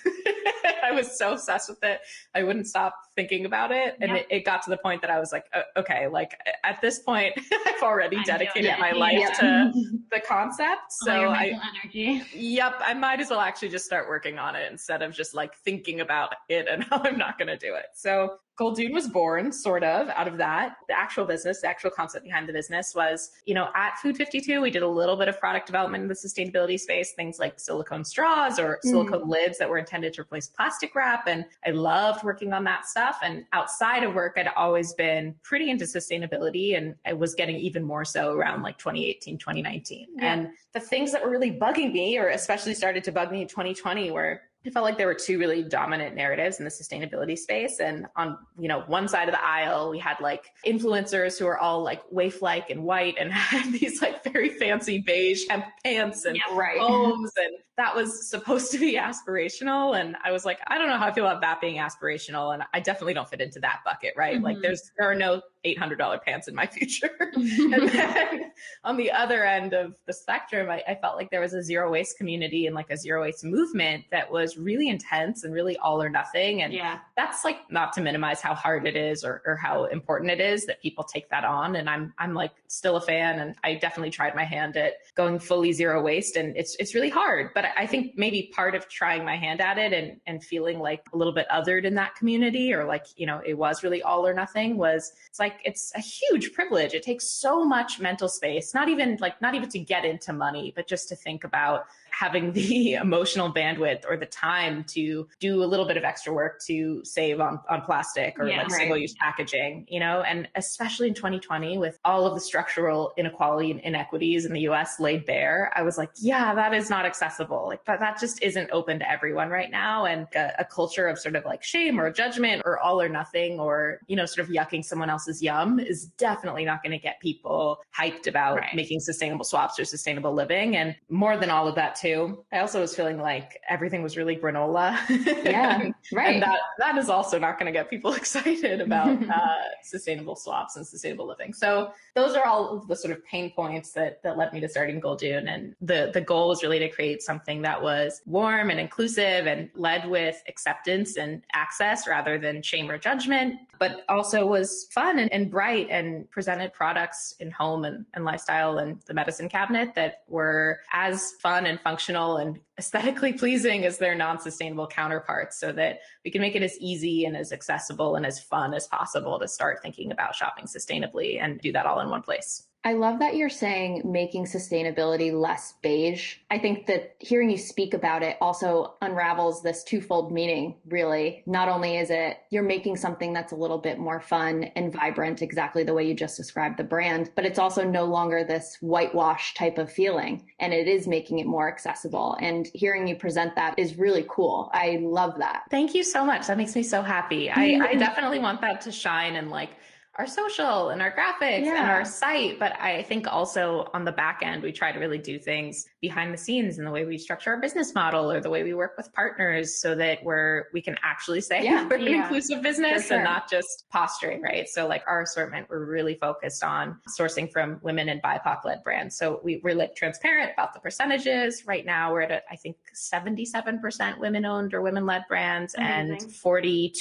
I 0.82 0.92
was 0.92 1.16
so 1.16 1.32
obsessed 1.32 1.68
with 1.68 1.82
it. 1.82 2.00
I 2.34 2.42
wouldn't 2.42 2.66
stop 2.66 2.94
thinking 3.16 3.44
about 3.44 3.72
it. 3.72 3.96
And 4.00 4.12
Yep. 4.12 4.20
it, 4.30 4.36
it 4.36 4.44
got 4.44 4.62
to 4.62 4.70
the 4.70 4.76
point 4.76 5.00
that 5.02 5.10
I 5.10 5.18
was 5.18 5.32
like, 5.32 5.44
okay, 5.76 6.06
like 6.06 6.32
at 6.64 6.80
this 6.80 7.00
point, 7.00 7.34
I've 7.66 7.82
already 7.82 8.22
dedicated 8.24 8.72
my 8.78 8.92
life 8.92 9.18
Yeah. 9.18 9.30
to 9.40 9.72
the 10.10 10.20
concept. 10.20 10.80
So 10.90 11.12
oh, 11.12 11.28
I, 11.30 11.50
mental 11.50 11.60
energy. 11.82 12.22
Yep, 12.34 12.74
I 12.80 12.94
might 12.94 13.20
as 13.20 13.30
well 13.30 13.40
actually 13.40 13.70
just 13.70 13.84
start 13.84 14.08
working 14.08 14.38
on 14.38 14.54
it 14.54 14.70
instead 14.70 15.02
of 15.02 15.12
just 15.12 15.34
like 15.34 15.54
thinking 15.56 16.00
about 16.00 16.34
it 16.48 16.66
and 16.70 16.84
how 16.84 16.98
I'm 17.02 17.18
not 17.18 17.38
going 17.38 17.48
to 17.48 17.56
do 17.58 17.74
it. 17.74 17.86
So 17.94 18.38
Goldune 18.58 18.92
was 18.92 19.06
born 19.06 19.52
sort 19.52 19.84
of 19.84 20.08
out 20.08 20.26
of 20.26 20.38
that. 20.38 20.76
The 20.88 20.98
actual 20.98 21.26
business, 21.26 21.60
the 21.60 21.68
actual 21.68 21.90
concept 21.90 22.24
behind 22.24 22.48
the 22.48 22.52
business 22.52 22.94
was, 22.94 23.30
you 23.44 23.54
know, 23.54 23.68
at 23.74 23.98
Food 23.98 24.16
52, 24.16 24.62
we 24.62 24.70
did 24.70 24.82
a 24.82 24.88
little 24.88 25.16
bit 25.16 25.28
of 25.28 25.38
product 25.38 25.66
development 25.66 26.02
in 26.02 26.08
the 26.08 26.14
sustainability 26.14 26.80
space, 26.80 27.12
things 27.12 27.38
like 27.38 27.60
silicone 27.60 28.04
straws 28.04 28.58
or 28.58 28.78
hmm. 28.82 28.88
silicone 28.88 29.28
lids 29.28 29.58
that 29.58 29.68
were 29.68 29.76
intended 29.76 30.14
to 30.14 30.22
replace 30.22 30.48
plastic 30.48 30.94
wrap. 30.94 31.26
And 31.26 31.44
I 31.66 31.70
loved 31.70 32.24
working 32.24 32.54
on 32.54 32.64
that 32.64 32.86
stuff. 32.86 33.18
And 33.22 33.44
outside 33.52 34.02
of 34.02 34.14
work, 34.14 34.34
I'd 34.38 34.48
always 34.56 34.94
been 34.94 35.34
pretty 35.42 35.70
into 35.70 35.84
sustainability 35.84 36.76
and 36.76 36.94
I 37.04 37.12
was 37.12 37.34
getting 37.34 37.56
even 37.56 37.84
more 37.84 38.04
so 38.06 38.32
around 38.32 38.62
like 38.62 38.78
2018, 38.78 39.36
2019. 39.36 40.08
Yeah. 40.16 40.32
And 40.32 40.48
the 40.72 40.80
things 40.80 41.12
that 41.12 41.22
were 41.22 41.30
really 41.30 41.52
bugging 41.52 41.92
me, 41.92 42.18
or 42.18 42.28
especially 42.28 42.74
started 42.74 43.04
to 43.04 43.12
bug 43.12 43.30
me 43.30 43.42
in 43.42 43.48
2020, 43.48 44.10
were 44.10 44.40
I 44.66 44.70
felt 44.70 44.84
like 44.84 44.98
there 44.98 45.06
were 45.06 45.14
two 45.14 45.38
really 45.38 45.62
dominant 45.62 46.16
narratives 46.16 46.58
in 46.58 46.64
the 46.64 46.70
sustainability 46.70 47.38
space. 47.38 47.78
And 47.78 48.06
on, 48.16 48.36
you 48.58 48.68
know, 48.68 48.80
one 48.86 49.06
side 49.06 49.28
of 49.28 49.34
the 49.34 49.44
aisle, 49.44 49.90
we 49.90 49.98
had 49.98 50.16
like 50.20 50.44
influencers 50.66 51.38
who 51.38 51.46
are 51.46 51.58
all 51.58 51.82
like 51.82 52.02
waif-like 52.10 52.70
and 52.70 52.82
white 52.82 53.16
and 53.18 53.32
had 53.32 53.72
these 53.72 54.02
like 54.02 54.24
very 54.24 54.48
fancy 54.48 54.98
beige 54.98 55.44
hemp 55.48 55.66
pants 55.84 56.24
and 56.24 56.38
Right. 56.52 56.80
homes 56.80 57.30
and 57.36 57.54
that 57.76 57.94
was 57.94 58.28
supposed 58.28 58.70
to 58.72 58.78
be 58.78 58.94
aspirational 59.08 59.98
and 60.00 60.16
i 60.24 60.32
was 60.32 60.44
like 60.44 60.58
i 60.68 60.78
don't 60.78 60.88
know 60.88 60.96
how 60.96 61.06
i 61.06 61.12
feel 61.12 61.26
about 61.26 61.40
that 61.40 61.60
being 61.60 61.76
aspirational 61.76 62.54
and 62.54 62.62
i 62.72 62.80
definitely 62.80 63.14
don't 63.14 63.28
fit 63.28 63.40
into 63.40 63.60
that 63.60 63.80
bucket 63.84 64.12
right 64.16 64.40
like 64.42 64.56
Mhm. 64.58 64.62
there's 64.62 64.90
there 64.98 65.10
are 65.10 65.14
no 65.14 65.42
$800 65.64 66.22
pants 66.22 66.46
in 66.46 66.54
my 66.54 66.66
future 66.76 67.10
and 67.34 67.88
then 67.88 68.52
on 68.84 68.96
the 68.96 69.10
other 69.10 69.44
end 69.44 69.74
of 69.74 69.96
the 70.06 70.12
spectrum 70.12 70.70
I, 70.70 70.82
I 70.86 70.94
felt 70.94 71.16
like 71.16 71.30
there 71.30 71.40
was 71.40 71.54
a 71.54 71.62
zero 71.62 71.90
waste 71.90 72.16
community 72.18 72.66
and 72.66 72.74
like 72.74 72.88
a 72.90 72.96
zero 72.96 73.22
waste 73.22 73.44
movement 73.44 74.04
that 74.12 74.30
was 74.30 74.56
really 74.56 74.88
intense 74.88 75.42
and 75.42 75.52
really 75.52 75.76
all 75.78 76.00
or 76.00 76.08
nothing 76.08 76.62
and 76.62 76.72
Yeah. 76.72 76.98
that's 77.16 77.44
like 77.44 77.58
not 77.70 77.92
to 77.94 78.00
minimize 78.00 78.40
how 78.40 78.54
hard 78.54 78.86
it 78.86 78.94
is 78.96 79.24
or, 79.24 79.42
or 79.44 79.56
how 79.56 79.86
important 79.86 80.30
it 80.30 80.40
is 80.40 80.66
that 80.66 80.80
people 80.80 81.02
take 81.04 81.28
that 81.30 81.44
on 81.44 81.74
and 81.76 81.90
i'm 81.90 82.14
i'm 82.18 82.32
like 82.32 82.52
still 82.68 82.96
a 82.96 83.00
fan 83.00 83.40
and 83.40 83.56
i 83.64 83.74
definitely 83.74 84.10
tried 84.10 84.34
my 84.36 84.44
hand 84.44 84.76
at 84.76 84.94
going 85.16 85.38
fully 85.40 85.72
zero 85.72 86.00
waste 86.00 86.36
and 86.36 86.56
it's 86.56 86.76
it's 86.76 86.94
really 86.94 87.10
hard 87.10 87.50
but 87.54 87.65
i 87.76 87.86
think 87.86 88.12
maybe 88.16 88.50
part 88.54 88.74
of 88.74 88.88
trying 88.88 89.24
my 89.24 89.36
hand 89.36 89.60
at 89.60 89.78
it 89.78 89.92
and 89.92 90.20
and 90.26 90.42
feeling 90.42 90.78
like 90.78 91.04
a 91.12 91.16
little 91.16 91.32
bit 91.32 91.46
othered 91.48 91.84
in 91.84 91.94
that 91.94 92.14
community 92.14 92.72
or 92.72 92.84
like 92.84 93.06
you 93.16 93.26
know 93.26 93.40
it 93.44 93.54
was 93.54 93.82
really 93.82 94.02
all 94.02 94.26
or 94.26 94.34
nothing 94.34 94.76
was 94.76 95.12
it's 95.28 95.38
like 95.38 95.54
it's 95.64 95.92
a 95.94 96.00
huge 96.00 96.52
privilege. 96.52 96.94
It 96.94 97.02
takes 97.02 97.28
so 97.28 97.64
much 97.64 98.00
mental 98.00 98.28
space 98.28 98.74
not 98.74 98.88
even 98.88 99.18
like 99.20 99.40
not 99.40 99.54
even 99.54 99.68
to 99.70 99.78
get 99.78 100.04
into 100.04 100.32
money 100.32 100.72
but 100.74 100.86
just 100.86 101.08
to 101.08 101.16
think 101.16 101.44
about 101.44 101.86
having 102.18 102.52
the 102.60 102.94
emotional 102.94 103.52
bandwidth 103.52 104.04
or 104.08 104.16
the 104.16 104.26
time 104.26 104.84
to 104.84 105.28
do 105.40 105.62
a 105.62 105.66
little 105.66 105.86
bit 105.86 105.96
of 105.98 106.04
extra 106.04 106.32
work 106.32 106.60
to 106.66 107.02
save 107.04 107.40
on, 107.40 107.60
on 107.68 107.82
plastic 107.82 108.38
or 108.40 108.48
Yeah, 108.48 108.56
like 108.56 108.70
right. 108.70 108.78
single 108.78 108.96
use 108.96 109.14
packaging, 109.20 109.84
you 109.88 110.00
know, 110.00 110.22
and 110.22 110.48
especially 110.54 111.08
in 111.08 111.14
2020 111.14 111.76
with 111.78 111.98
all 112.04 112.26
of 112.26 112.34
the 112.34 112.40
structural 112.40 113.12
inequality 113.18 113.70
and 113.70 113.80
inequities 113.80 114.46
in 114.46 114.52
the 114.54 114.60
US 114.60 114.98
laid 114.98 115.26
bare, 115.26 115.70
I 115.76 115.82
was 115.82 115.98
like, 115.98 116.10
yeah, 116.16 116.54
that 116.54 116.72
is 116.72 116.88
not 116.88 117.04
accessible. 117.04 117.64
Like 117.66 117.84
that, 117.84 118.00
that 118.00 118.18
just 118.18 118.42
isn't 118.42 118.70
open 118.72 118.98
to 119.00 119.10
everyone 119.10 119.50
right 119.50 119.70
now. 119.70 120.06
And 120.06 120.26
a, 120.34 120.60
a 120.60 120.64
culture 120.64 121.08
of 121.08 121.18
sort 121.18 121.36
of 121.36 121.44
like 121.44 121.62
shame 121.62 122.00
or 122.00 122.10
judgment 122.10 122.62
or 122.64 122.78
all 122.78 123.00
or 123.00 123.08
nothing 123.08 123.60
or, 123.60 123.98
you 124.06 124.16
know, 124.16 124.24
sort 124.24 124.46
of 124.48 124.54
yucking 124.54 124.84
someone 124.84 125.10
else's 125.10 125.42
yum 125.42 125.78
is 125.78 126.06
definitely 126.16 126.64
not 126.64 126.82
going 126.82 126.92
to 126.92 126.98
get 126.98 127.20
people 127.20 127.78
hyped 127.98 128.26
about 128.26 128.46
Right. 128.56 128.74
making 128.74 129.00
sustainable 129.00 129.44
swaps 129.44 129.78
or 129.78 129.84
sustainable 129.84 130.32
living. 130.32 130.76
And 130.76 130.96
more 131.10 131.36
than 131.36 131.50
all 131.50 131.68
of 131.68 131.74
that 131.74 131.94
too, 131.96 132.05
I 132.14 132.58
also 132.58 132.80
was 132.80 132.94
feeling 132.94 133.18
like 133.18 133.60
everything 133.68 134.02
was 134.02 134.16
really 134.16 134.36
granola. 134.36 134.98
Yeah. 135.44 135.90
Right. 136.12 136.34
And 136.34 136.42
that, 136.42 136.60
that 136.78 136.96
is 136.98 137.10
also 137.10 137.36
not 137.36 137.58
going 137.58 137.66
to 137.66 137.72
get 137.72 137.90
people 137.90 138.12
excited 138.22 138.80
about 138.80 139.08
uh, 139.30 139.40
sustainable 139.82 140.36
swaps 140.36 140.76
and 140.76 140.86
sustainable 140.86 141.26
living. 141.26 141.52
So 141.52 141.92
those 142.14 142.36
are 142.36 142.46
all 142.46 142.84
the 142.86 142.94
sort 142.94 143.12
of 143.12 143.24
pain 143.24 143.50
points 143.50 143.92
that, 143.92 144.22
that 144.22 144.36
led 144.36 144.52
me 144.52 144.60
to 144.60 144.68
starting 144.68 145.00
Gold 145.00 145.16
Goldune. 145.16 145.48
And 145.48 145.74
the, 145.80 146.10
the 146.12 146.20
goal 146.20 146.48
was 146.48 146.62
really 146.62 146.78
to 146.78 146.88
create 146.88 147.22
something 147.22 147.62
that 147.62 147.82
was 147.82 148.22
warm 148.26 148.70
and 148.70 148.78
inclusive 148.78 149.46
and 149.46 149.70
led 149.74 150.08
with 150.08 150.42
acceptance 150.48 151.16
and 151.16 151.42
access 151.52 152.06
rather 152.06 152.38
than 152.38 152.62
shame 152.62 152.90
or 152.90 152.98
judgment, 152.98 153.58
but 153.78 154.04
also 154.08 154.46
was 154.46 154.86
fun 154.90 155.18
and, 155.18 155.32
and 155.32 155.50
bright 155.50 155.88
and 155.90 156.30
presented 156.30 156.72
products 156.72 157.34
in 157.40 157.50
home 157.50 157.84
and, 157.84 158.04
and 158.14 158.24
lifestyle 158.24 158.78
and 158.78 159.00
the 159.06 159.14
medicine 159.14 159.48
cabinet 159.48 159.94
that 159.94 160.22
were 160.28 160.80
as 160.92 161.32
fun 161.40 161.66
and 161.66 161.80
functional 161.96 162.36
and 162.36 162.60
aesthetically 162.78 163.32
pleasing 163.32 163.84
as 163.84 163.98
their 163.98 164.14
non-sustainable 164.14 164.86
counterparts 164.86 165.58
so 165.58 165.72
that 165.72 166.00
we 166.24 166.30
can 166.30 166.40
make 166.40 166.54
it 166.54 166.62
as 166.62 166.78
easy 166.78 167.24
and 167.24 167.36
as 167.36 167.52
accessible 167.52 168.16
and 168.16 168.26
as 168.26 168.40
fun 168.40 168.74
as 168.74 168.86
possible 168.86 169.38
to 169.38 169.48
start 169.48 169.80
thinking 169.82 170.12
about 170.12 170.34
shopping 170.34 170.66
sustainably 170.66 171.40
and 171.40 171.60
do 171.60 171.72
that 171.72 171.86
all 171.86 172.00
in 172.00 172.10
one 172.10 172.22
place. 172.22 172.66
I 172.86 172.92
love 172.92 173.18
that 173.18 173.34
you're 173.34 173.48
saying 173.48 174.02
making 174.04 174.44
sustainability 174.44 175.32
less 175.32 175.74
beige. 175.82 176.36
I 176.52 176.60
think 176.60 176.86
that 176.86 177.16
hearing 177.18 177.50
you 177.50 177.58
speak 177.58 177.94
about 177.94 178.22
it 178.22 178.36
also 178.40 178.94
unravels 179.02 179.60
this 179.60 179.82
twofold 179.82 180.30
meaning, 180.30 180.76
really. 180.86 181.42
Not 181.46 181.68
only 181.68 181.96
is 181.96 182.10
it 182.10 182.38
you're 182.50 182.62
making 182.62 182.96
something 182.96 183.32
that's 183.32 183.50
a 183.50 183.56
little 183.56 183.78
bit 183.78 183.98
more 183.98 184.20
fun 184.20 184.70
and 184.76 184.92
vibrant, 184.92 185.42
exactly 185.42 185.82
the 185.82 185.94
way 185.94 186.06
you 186.06 186.14
just 186.14 186.36
described 186.36 186.78
the 186.78 186.84
brand, 186.84 187.32
but 187.34 187.44
it's 187.44 187.58
also 187.58 187.82
no 187.82 188.04
longer 188.04 188.44
this 188.44 188.76
whitewash 188.80 189.54
type 189.54 189.78
of 189.78 189.90
feeling. 189.90 190.48
And 190.60 190.72
it 190.72 190.86
is 190.86 191.08
making 191.08 191.40
it 191.40 191.46
more 191.46 191.68
accessible. 191.68 192.36
And 192.40 192.65
hearing 192.74 193.06
you 193.06 193.16
present 193.16 193.54
that 193.56 193.78
is 193.78 193.96
really 193.96 194.24
cool. 194.28 194.70
I 194.72 194.98
love 195.02 195.38
that. 195.38 195.64
Thank 195.70 195.94
you 195.94 196.02
so 196.02 196.24
much. 196.24 196.46
That 196.46 196.56
makes 196.56 196.74
me 196.74 196.82
so 196.82 197.02
happy. 197.02 197.50
I, 197.50 197.78
I 197.90 197.94
definitely 197.94 198.38
want 198.38 198.60
that 198.60 198.80
to 198.82 198.92
shine 198.92 199.36
and 199.36 199.50
like 199.50 199.70
our 200.18 200.26
social 200.26 200.88
and 200.90 201.02
our 201.02 201.12
graphics 201.12 201.66
and 201.66 201.90
our 201.90 202.04
site. 202.04 202.58
But 202.58 202.72
I 202.80 203.02
think 203.02 203.26
also 203.30 203.90
on 203.92 204.04
the 204.04 204.12
back 204.12 204.40
end, 204.42 204.62
we 204.62 204.72
try 204.72 204.90
to 204.92 204.98
really 204.98 205.18
do 205.18 205.38
things 205.38 205.86
behind 206.00 206.32
the 206.32 206.38
scenes 206.38 206.78
in 206.78 206.84
the 206.84 206.90
way 206.90 207.04
we 207.04 207.18
structure 207.18 207.50
our 207.50 207.60
business 207.60 207.94
model 207.94 208.32
or 208.32 208.40
the 208.40 208.48
way 208.48 208.62
we 208.62 208.72
work 208.72 208.94
with 208.96 209.12
partners 209.12 209.80
so 209.80 209.94
that 209.94 210.22
we're 210.24 210.64
we 210.72 210.80
can 210.80 210.96
actually 211.02 211.40
say 211.40 211.62
Yeah, 211.64 211.86
we're 211.90 211.96
an 211.96 212.06
yeah, 212.06 212.22
inclusive 212.22 212.62
business 212.62 213.08
sure. 213.08 213.16
and 213.18 213.24
not 213.24 213.50
just 213.50 213.84
posturing, 213.90 214.40
right? 214.40 214.66
So 214.68 214.86
like 214.86 215.02
our 215.06 215.22
assortment, 215.22 215.68
we're 215.68 215.84
really 215.84 216.14
focused 216.14 216.64
on 216.64 216.98
sourcing 217.18 217.52
from 217.52 217.78
women 217.82 218.08
and 218.08 218.22
BIPOC 218.22 218.64
led 218.64 218.82
brands. 218.82 219.16
So 219.16 219.40
we, 219.44 219.60
we're 219.62 219.74
like 219.74 219.94
transparent 219.94 220.52
about 220.52 220.72
the 220.72 220.80
percentages. 220.80 221.64
Right 221.66 221.84
now 221.84 222.12
we're 222.12 222.22
at 222.22 222.30
a, 222.30 222.42
I 222.50 222.56
think 222.56 222.76
77% 222.94 224.18
women 224.18 224.46
owned 224.46 224.72
or 224.72 224.80
women 224.80 225.04
led 225.04 225.24
brands 225.28 225.74
and 225.74 226.18
42% 226.20 226.92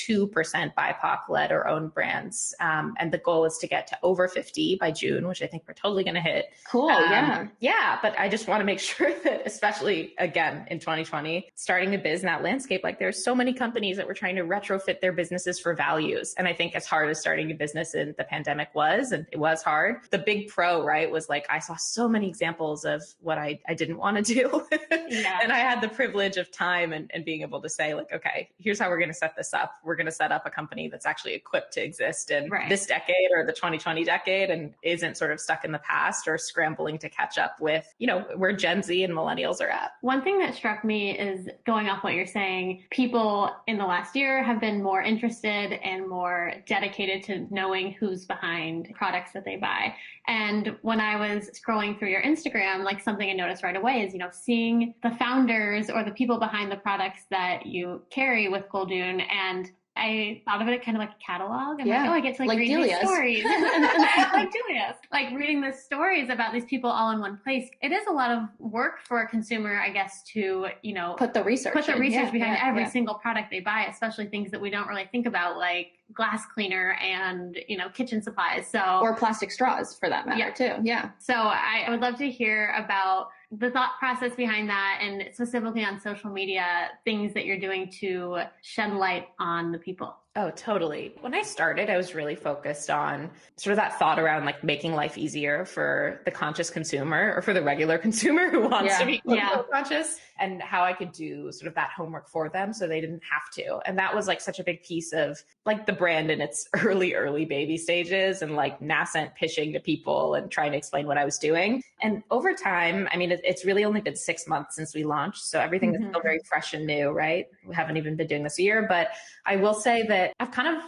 BIPOC 0.75 1.19
led 1.29 1.51
or 1.51 1.67
owned 1.67 1.93
brands. 1.93 2.53
Um, 2.59 2.93
and 3.05 3.13
the 3.13 3.19
goal 3.19 3.45
is 3.45 3.57
to 3.59 3.67
get 3.67 3.85
to 3.85 3.97
over 4.01 4.27
50 4.27 4.77
by 4.77 4.89
June, 4.89 5.27
which 5.27 5.43
I 5.43 5.45
think 5.47 5.63
we're 5.67 5.75
totally 5.75 6.03
going 6.03 6.15
to 6.15 6.21
hit. 6.21 6.45
Cool. 6.67 6.89
Um, 6.89 7.03
yeah. 7.11 7.47
Yeah. 7.59 7.99
But 8.01 8.17
I 8.17 8.27
just 8.29 8.47
want 8.47 8.61
to 8.61 8.65
make 8.65 8.79
sure 8.91 9.13
that, 9.23 9.43
especially 9.45 10.15
again 10.17 10.65
in 10.71 10.79
2020, 10.79 11.47
starting 11.53 11.93
a 11.93 11.99
biz 11.99 12.21
in 12.21 12.25
that 12.25 12.41
landscape, 12.41 12.81
like 12.83 12.97
there's 12.97 13.23
so 13.23 13.35
many 13.35 13.53
companies 13.53 13.97
that 13.97 14.07
were 14.07 14.15
trying 14.15 14.35
to 14.37 14.41
retrofit 14.41 15.01
their 15.01 15.13
businesses 15.13 15.59
for 15.59 15.75
values. 15.75 16.33
And 16.37 16.47
I 16.47 16.53
think 16.53 16.73
as 16.73 16.87
hard 16.87 17.09
as 17.11 17.19
starting 17.21 17.51
a 17.51 17.53
business 17.53 17.93
in 17.93 18.15
the 18.17 18.23
pandemic 18.23 18.69
was, 18.73 19.11
and 19.11 19.27
it 19.31 19.37
was 19.37 19.61
hard, 19.61 19.97
the 20.09 20.17
big 20.17 20.47
pro, 20.47 20.83
right, 20.83 21.09
was 21.11 21.29
like, 21.29 21.45
I 21.49 21.59
saw 21.59 21.75
so 21.75 22.07
many 22.07 22.27
examples 22.27 22.85
of 22.85 23.03
what 23.21 23.37
I, 23.37 23.59
I 23.67 23.75
didn't 23.75 23.97
want 23.97 24.17
to 24.17 24.33
do. 24.33 24.65
Yeah. 25.09 25.39
and 25.43 25.51
I 25.51 25.57
had 25.59 25.81
the 25.81 25.89
privilege 25.89 26.37
of 26.37 26.49
time 26.51 26.91
and, 26.91 27.11
and 27.13 27.23
being 27.23 27.43
able 27.43 27.61
to 27.61 27.69
say, 27.69 27.93
like, 27.93 28.11
okay, 28.11 28.49
here's 28.57 28.79
how 28.79 28.89
we're 28.89 28.97
going 28.97 29.09
to 29.09 29.13
set 29.13 29.35
this 29.35 29.53
up. 29.53 29.73
We're 29.83 29.95
going 29.95 30.07
to 30.07 30.11
set 30.11 30.31
up 30.31 30.47
a 30.47 30.49
company 30.49 30.87
that's 30.89 31.05
actually 31.05 31.35
equipped 31.35 31.73
to 31.73 31.83
exist 31.83 32.31
in 32.31 32.49
Right. 32.49 32.69
this 32.69 32.85
decade 32.95 33.29
or 33.35 33.45
the 33.45 33.53
2020 33.53 34.03
decade 34.03 34.49
and 34.49 34.73
isn't 34.83 35.17
sort 35.17 35.31
of 35.31 35.39
stuck 35.39 35.65
in 35.65 35.71
the 35.71 35.79
past 35.79 36.27
or 36.27 36.37
scrambling 36.37 36.97
to 36.99 37.09
catch 37.09 37.37
up 37.37 37.59
with, 37.59 37.93
you 37.99 38.07
know, 38.07 38.25
where 38.35 38.53
Gen 38.53 38.81
Z 38.81 39.03
and 39.03 39.13
millennials 39.13 39.61
are 39.61 39.69
at. 39.69 39.91
One 40.01 40.23
thing 40.23 40.39
that 40.39 40.55
struck 40.55 40.83
me 40.83 41.17
is 41.17 41.49
going 41.65 41.89
off 41.89 42.03
what 42.03 42.13
you're 42.13 42.25
saying, 42.25 42.83
people 42.91 43.51
in 43.67 43.77
the 43.77 43.85
last 43.85 44.15
year 44.15 44.43
have 44.43 44.59
been 44.59 44.81
more 44.81 45.01
interested 45.01 45.73
and 45.83 46.07
more 46.07 46.53
dedicated 46.67 47.23
to 47.23 47.47
knowing 47.53 47.93
who's 47.93 48.25
behind 48.25 48.93
products 48.95 49.31
that 49.33 49.45
they 49.45 49.57
buy. 49.57 49.93
And 50.27 50.75
when 50.81 50.99
I 50.99 51.17
was 51.17 51.49
scrolling 51.51 51.99
through 51.99 52.09
your 52.09 52.23
Instagram, 52.23 52.83
like 52.83 53.01
something 53.01 53.29
I 53.29 53.33
noticed 53.33 53.63
right 53.63 53.75
away 53.75 54.01
is, 54.01 54.13
you 54.13 54.19
know, 54.19 54.29
seeing 54.31 54.93
the 55.03 55.11
founders 55.11 55.89
or 55.89 56.03
the 56.03 56.11
people 56.11 56.39
behind 56.39 56.71
the 56.71 56.77
products 56.77 57.25
that 57.29 57.65
you 57.65 58.03
carry 58.09 58.47
with 58.47 58.65
Goldune 58.69 59.23
and 59.29 59.71
I 59.97 60.41
thought 60.43 60.61
of 60.61 60.67
it 60.67 60.83
kind 60.83 60.97
of 60.97 60.99
like 60.99 61.11
a 61.11 61.25
catalog. 61.25 61.79
I'm 61.79 61.87
Yeah. 61.87 62.01
like, 62.01 62.09
oh, 62.09 62.13
I 62.13 62.19
get 62.19 62.35
to 62.35 62.41
like, 62.43 62.49
Like 62.49 62.57
read 62.59 62.67
Delia's. 62.67 62.99
these 62.99 63.09
stories. 63.09 63.43
like 64.33 64.51
Julia's. 64.51 64.95
Like 65.11 65.31
reading 65.33 65.61
the 65.61 65.71
stories 65.71 66.29
about 66.29 66.51
these 66.53 66.65
people 66.65 66.89
all 66.89 67.11
in 67.11 67.19
one 67.19 67.37
place. 67.43 67.69
It 67.81 67.91
is 67.91 68.05
a 68.07 68.11
lot 68.11 68.31
of 68.31 68.43
work 68.59 68.99
for 69.07 69.21
a 69.21 69.27
consumer, 69.27 69.79
I 69.79 69.89
guess, 69.89 70.23
to, 70.33 70.67
you 70.81 70.93
know, 70.93 71.15
Put 71.17 71.33
the 71.33 71.43
research. 71.43 71.73
put 71.73 71.85
the 71.85 71.95
research 71.95 72.31
behind 72.31 72.57
yeah, 72.61 72.67
every 72.67 72.81
yeah. 72.81 72.89
single 72.89 73.15
product 73.15 73.51
they 73.51 73.61
buy, 73.61 73.85
especially 73.89 74.27
things 74.27 74.51
that 74.51 74.59
we 74.59 74.69
don't 74.69 74.87
really 74.87 75.07
think 75.11 75.25
about, 75.27 75.57
like 75.57 75.91
glass 76.13 76.45
cleaner 76.53 76.97
and, 77.01 77.57
you 77.67 77.77
know, 77.77 77.89
kitchen 77.89 78.21
supplies. 78.21 78.67
So 78.67 78.79
or 79.01 79.15
plastic 79.15 79.49
straws 79.51 79.95
for 79.97 80.09
that 80.09 80.27
matter 80.27 80.39
Yeah. 80.39 80.51
too. 80.51 80.73
Yeah. 80.83 81.09
so 81.19 81.33
I, 81.33 81.85
I 81.87 81.89
would 81.89 82.01
love 82.01 82.17
to 82.17 82.29
hear 82.29 82.73
about 82.77 83.29
the 83.51 83.71
thought 83.71 83.97
process 83.99 84.35
behind 84.35 84.69
that 84.69 84.99
and 85.01 85.29
specifically 85.33 85.83
on 85.83 85.99
social 85.99 86.29
media, 86.29 86.89
things 87.03 87.33
that 87.33 87.45
you're 87.45 87.59
doing 87.59 87.89
to 87.99 88.39
shed 88.61 88.93
light 88.93 89.27
on 89.39 89.71
the 89.71 89.77
people. 89.77 90.15
Oh, 90.37 90.49
totally. 90.51 91.13
When 91.21 91.33
I 91.33 91.43
started, 91.43 91.89
I 91.89 91.95
was 91.95 92.13
really 92.13 92.35
focused 92.35 92.89
on 92.89 93.31
sort 93.55 93.71
of 93.71 93.77
that 93.77 93.97
thought 93.97 94.19
around 94.19 94.43
like 94.43 94.65
making 94.65 94.93
life 94.93 95.17
easier 95.17 95.63
for 95.63 96.19
the 96.25 96.31
conscious 96.31 96.69
consumer 96.69 97.33
or 97.37 97.41
for 97.41 97.53
the 97.53 97.61
regular 97.63 97.97
consumer 98.07 98.49
who 98.49 98.67
wants 98.67 98.91
Yeah. 98.91 98.97
to 98.99 99.05
be 99.05 99.21
Yeah. 99.23 99.61
conscious 99.71 100.19
and 100.37 100.61
how 100.61 100.83
I 100.83 100.91
could 100.91 101.13
do 101.13 101.49
sort 101.53 101.69
of 101.69 101.75
that 101.75 101.91
homework 101.95 102.27
for 102.27 102.49
them 102.49 102.73
so 102.73 102.85
they 102.85 102.99
didn't 102.99 103.21
have 103.31 103.49
to. 103.53 103.79
And 103.87 103.97
that 103.97 104.13
was 104.13 104.27
like 104.27 104.41
such 104.41 104.59
a 104.59 104.63
big 104.65 104.83
piece 104.83 105.13
of 105.13 105.41
like 105.65 105.85
the 105.85 105.93
brand 105.93 106.29
in 106.29 106.41
its 106.41 106.67
early, 106.83 107.13
early 107.13 107.45
baby 107.45 107.77
stages 107.77 108.41
and 108.41 108.57
like 108.57 108.81
nascent 108.81 109.33
pitching 109.35 109.71
to 109.71 109.79
people 109.79 110.33
and 110.35 110.51
trying 110.51 110.73
to 110.73 110.77
explain 110.77 111.07
what 111.07 111.17
I 111.17 111.23
was 111.23 111.37
doing. 111.37 111.81
And 112.01 112.23
over 112.29 112.53
time, 112.53 113.07
I 113.09 113.15
mean, 113.15 113.31
it's 113.31 113.63
really 113.63 113.85
only 113.85 114.01
been 114.01 114.17
six 114.17 114.47
months 114.49 114.75
since 114.75 114.93
we 114.93 115.05
launched. 115.05 115.45
So 115.45 115.61
everything 115.61 115.95
is 115.95 116.01
Mhm. 116.01 116.09
still 116.09 116.21
very 116.21 116.39
fresh 116.39 116.73
and 116.73 116.85
new, 116.85 117.11
right? 117.11 117.47
We 117.65 117.73
haven't 117.73 117.95
even 117.95 118.17
been 118.17 118.27
doing 118.27 118.43
this 118.43 118.59
a 118.59 118.63
year, 118.63 118.85
but 118.89 119.11
I 119.45 119.55
will 119.55 119.73
say 119.73 120.03
that 120.07 120.24
I've 120.39 120.51
kind 120.51 120.77
of 120.77 120.83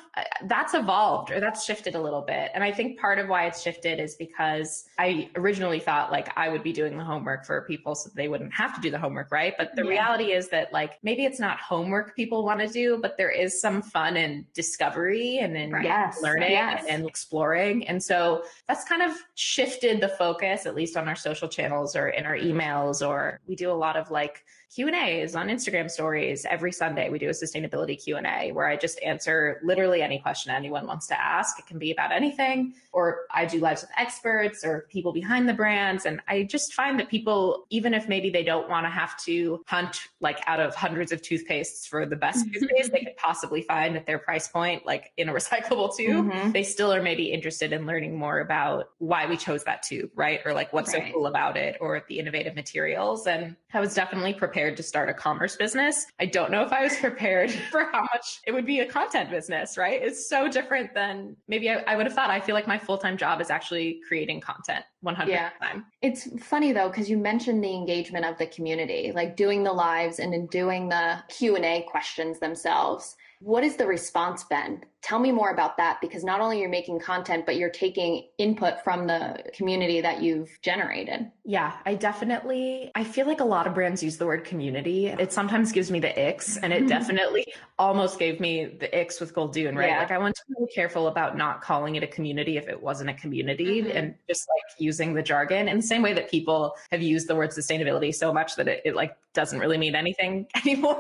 that's 0.48 0.74
evolved 0.74 1.32
or 1.32 1.40
that's 1.40 1.64
shifted 1.66 1.96
a 1.96 2.02
little 2.02 2.22
bit. 2.22 2.52
And 2.54 2.64
I 2.64 2.72
think 2.72 3.00
part 3.00 3.20
of 3.20 3.28
why 3.28 3.46
it's 3.46 3.62
shifted 3.62 4.00
is 4.00 4.16
because 4.16 4.86
I 4.98 5.30
originally 5.36 5.80
thought 5.80 6.12
like 6.12 6.36
I 6.38 6.50
would 6.50 6.64
be 6.64 6.74
doing 6.74 6.98
the 6.98 7.04
homework 7.04 7.46
for 7.46 7.62
people 7.62 7.96
so 7.96 8.10
they 8.16 8.28
wouldn't 8.28 8.54
have 8.54 8.74
to 8.76 8.82
do 8.82 8.90
the 8.92 9.00
homework, 9.00 9.32
right? 9.32 9.54
But 9.58 9.76
the 9.76 9.84
Yeah. 9.84 9.90
reality 9.90 10.32
is 10.32 10.50
that 10.50 10.72
like 10.74 11.00
maybe 11.04 11.26
it's 11.26 11.40
not 11.40 11.60
homework 11.60 12.16
people 12.16 12.44
want 12.46 12.60
to 12.62 12.68
do, 12.68 12.98
but 13.02 13.18
there 13.18 13.32
is 13.32 13.60
some 13.62 13.82
fun 13.82 14.18
in 14.18 14.46
discovery 14.54 15.40
and 15.40 15.56
in 15.56 15.70
Yes, 15.84 16.22
learning 16.22 16.52
yes. 16.52 16.86
and 16.88 17.06
exploring. 17.08 17.88
And 17.88 18.02
so 18.02 18.44
that's 18.68 18.84
kind 18.86 19.02
of 19.02 19.12
shifted 19.36 20.02
the 20.02 20.10
focus, 20.10 20.66
at 20.66 20.76
least 20.76 20.98
on 20.98 21.08
our 21.08 21.16
social 21.16 21.48
channels 21.48 21.96
or 21.96 22.10
in 22.10 22.26
our 22.26 22.36
emails, 22.38 23.08
or 23.08 23.40
we 23.48 23.56
do 23.56 23.72
a 23.72 23.74
lot 23.74 23.96
of 23.96 24.10
like 24.12 24.44
Q 24.74 24.88
and 24.88 24.96
A's 24.96 25.36
on 25.36 25.48
Instagram 25.48 25.90
stories 25.90 26.46
every 26.50 26.72
Sunday. 26.72 27.10
We 27.10 27.20
do 27.20 27.28
a 27.30 27.32
sustainability 27.32 28.02
Q 28.04 28.18
and 28.18 28.28
A 28.28 28.52
where 28.52 28.68
I 28.68 28.76
just 28.76 29.02
answer 29.02 29.62
literally 29.64 30.02
any 30.02 30.20
question 30.20 30.52
anyone 30.52 30.86
wants 30.86 31.08
to 31.08 31.20
ask. 31.20 31.58
It 31.58 31.66
can 31.68 31.80
be 31.80 31.92
about 31.92 32.12
anything, 32.12 32.74
or 32.92 33.22
I 33.32 33.46
do 33.46 33.60
lives 33.60 33.82
with 33.82 33.92
experts 33.98 34.66
or 34.66 34.86
people 34.92 35.14
behind 35.14 35.48
the 35.48 35.54
brands. 35.54 36.06
And 36.06 36.22
I 36.28 36.44
just 36.44 36.74
find 36.74 37.00
that 37.00 37.08
people, 37.08 37.66
even 37.70 37.94
if 37.94 38.10
maybe 38.10 38.30
they 38.30 38.44
don't 38.44 38.70
want 38.70 38.86
to 38.86 38.90
have 38.90 39.18
to 39.24 39.64
hunt 39.68 40.00
like 40.20 40.40
out 40.48 40.60
of 40.60 40.76
hundreds 40.76 41.14
of 41.14 41.22
toothpastes 41.22 41.88
for 41.88 42.06
the 42.06 42.18
best 42.18 42.46
toothpaste 42.52 42.92
they 42.92 43.00
could 43.06 43.18
possibly 43.18 43.62
find 43.62 43.96
at 43.96 44.06
their 44.06 44.20
price 44.20 44.50
point, 44.50 44.86
like 44.86 45.14
in 45.16 45.30
a 45.30 45.34
recyclable 45.40 45.96
tube, 45.96 46.28
Mhm. 46.28 46.52
they 46.52 46.64
still 46.64 46.94
are 46.94 47.02
maybe 47.02 47.32
interested 47.32 47.72
in 47.72 47.86
learning 47.86 48.18
more 48.18 48.40
about 48.42 48.90
why 48.98 49.26
we 49.28 49.38
chose 49.38 49.64
that 49.64 49.82
tube, 49.82 50.12
right? 50.14 50.42
Or 50.46 50.54
like 50.54 50.74
what's 50.74 50.94
Right. 50.94 51.08
so 51.08 51.14
cool 51.14 51.28
about 51.28 51.56
it 51.56 51.78
or 51.80 52.04
the 52.10 52.20
innovative 52.20 52.54
materials. 52.54 53.28
And 53.28 53.56
I 53.74 53.80
was 53.80 53.94
definitely 53.94 54.34
prepared 54.34 54.57
to 54.58 54.84
start 54.84 55.10
a 55.10 55.14
commerce 55.14 55.56
business. 55.56 56.06
I 56.20 56.26
don't 56.26 56.52
know 56.52 56.64
if 56.64 56.72
I 56.74 56.82
was 56.84 56.96
prepared 57.00 57.52
for 57.52 57.86
how 57.92 58.02
much 58.02 58.40
it 58.46 58.52
would 58.52 58.66
be 58.66 58.80
a 58.80 58.86
content 58.86 59.30
business, 59.30 59.78
right? 59.78 60.02
It's 60.02 60.28
so 60.28 60.48
different 60.48 60.94
than 60.94 61.36
maybe 61.48 61.70
I, 61.70 61.84
I 61.88 61.96
would 61.96 62.06
have 62.06 62.14
thought. 62.16 62.30
I 62.30 62.40
feel 62.40 62.56
like 62.56 62.68
my 62.68 62.78
full 62.78 62.98
time 62.98 63.18
job 63.18 63.40
is 63.42 63.50
actually 63.50 64.00
creating 64.08 64.42
content 64.42 64.84
100 65.02 65.32
Yeah. 65.32 65.50
time. 65.62 65.86
It's 66.02 66.28
funny 66.44 66.72
though 66.72 66.90
because 66.90 67.10
you 67.10 67.18
mentioned 67.18 67.64
the 67.64 67.74
engagement 67.74 68.26
of 68.26 68.38
the 68.38 68.48
community, 68.48 69.12
like 69.14 69.36
doing 69.36 69.64
the 69.64 69.74
lives 69.74 70.20
and 70.20 70.34
then 70.34 70.48
doing 70.48 70.90
the 70.90 71.20
Q 71.30 71.56
and 71.56 71.66
A 71.66 71.84
questions 71.90 72.40
themselves. 72.40 73.16
What 73.40 73.64
has 73.64 73.76
the 73.76 73.86
response 73.86 74.44
been? 74.46 74.84
Tell 75.08 75.20
me 75.20 75.32
more 75.32 75.52
about 75.52 75.78
that 75.78 76.02
because 76.02 76.26
not 76.26 76.42
only 76.42 76.60
you're 76.60 76.68
making 76.70 77.00
content, 77.00 77.46
but 77.46 77.56
you're 77.56 77.70
taking 77.70 78.28
input 78.38 78.84
from 78.84 79.08
the 79.08 79.42
community 79.54 80.02
that 80.02 80.22
you've 80.22 80.50
generated. 80.62 81.32
Yeah, 81.46 81.78
I 81.86 81.94
definitely 81.96 82.92
I 82.94 83.06
feel 83.06 83.26
like 83.26 83.40
a 83.40 83.46
lot 83.46 83.68
of 83.68 83.74
brands 83.74 84.04
use 84.04 84.18
the 84.18 84.26
word 84.26 84.44
community. 84.44 85.08
It 85.08 85.32
sometimes 85.32 85.72
gives 85.72 85.90
me 85.90 86.02
the 86.02 86.10
icks 86.10 86.58
and 86.62 86.74
it 86.74 86.88
definitely 86.96 87.46
almost 87.80 88.20
gave 88.20 88.42
me 88.42 88.66
the 88.66 88.88
icks 89.00 89.22
with 89.22 89.34
Goldune, 89.34 89.78
right? 89.78 89.88
Yeah. 89.92 90.00
Like 90.00 90.12
I 90.12 90.18
want 90.18 90.36
to 90.36 90.42
be 90.50 90.56
really 90.60 90.72
careful 90.74 91.08
about 91.08 91.38
not 91.38 91.62
calling 91.62 91.96
it 91.96 92.04
a 92.04 92.08
community 92.08 92.58
if 92.58 92.68
it 92.68 92.82
wasn't 92.84 93.10
a 93.10 93.14
community 93.14 93.84
Mhm. 93.84 93.96
and 93.96 94.16
just 94.28 94.46
like 94.50 94.82
using 94.82 95.14
the 95.14 95.24
jargon 95.24 95.70
in 95.70 95.78
the 95.78 95.84
same 95.84 96.02
way 96.02 96.12
that 96.14 96.30
people 96.30 96.76
have 96.92 97.02
used 97.02 97.30
the 97.30 97.36
word 97.36 97.52
sustainability 97.52 98.14
so 98.14 98.34
much 98.34 98.58
that 98.58 98.68
it, 98.68 98.82
it 98.84 98.94
like 98.96 99.16
doesn't 99.34 99.60
really 99.60 99.78
mean 99.78 99.96
anything 99.96 100.48
anymore. 100.56 101.00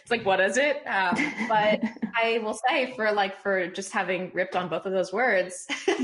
it's 0.00 0.10
like 0.10 0.24
what 0.24 0.40
is 0.40 0.56
it? 0.56 0.76
Um, 0.86 1.16
but 1.48 1.82
I 2.16 2.38
will 2.42 2.58
say 2.68 2.94
for 2.94 3.12
like 3.12 3.41
for 3.42 3.66
just 3.68 3.92
having 3.92 4.30
ripped 4.34 4.56
on 4.56 4.68
both 4.68 4.86
of 4.86 4.92
those 4.92 5.12
words, 5.12 5.66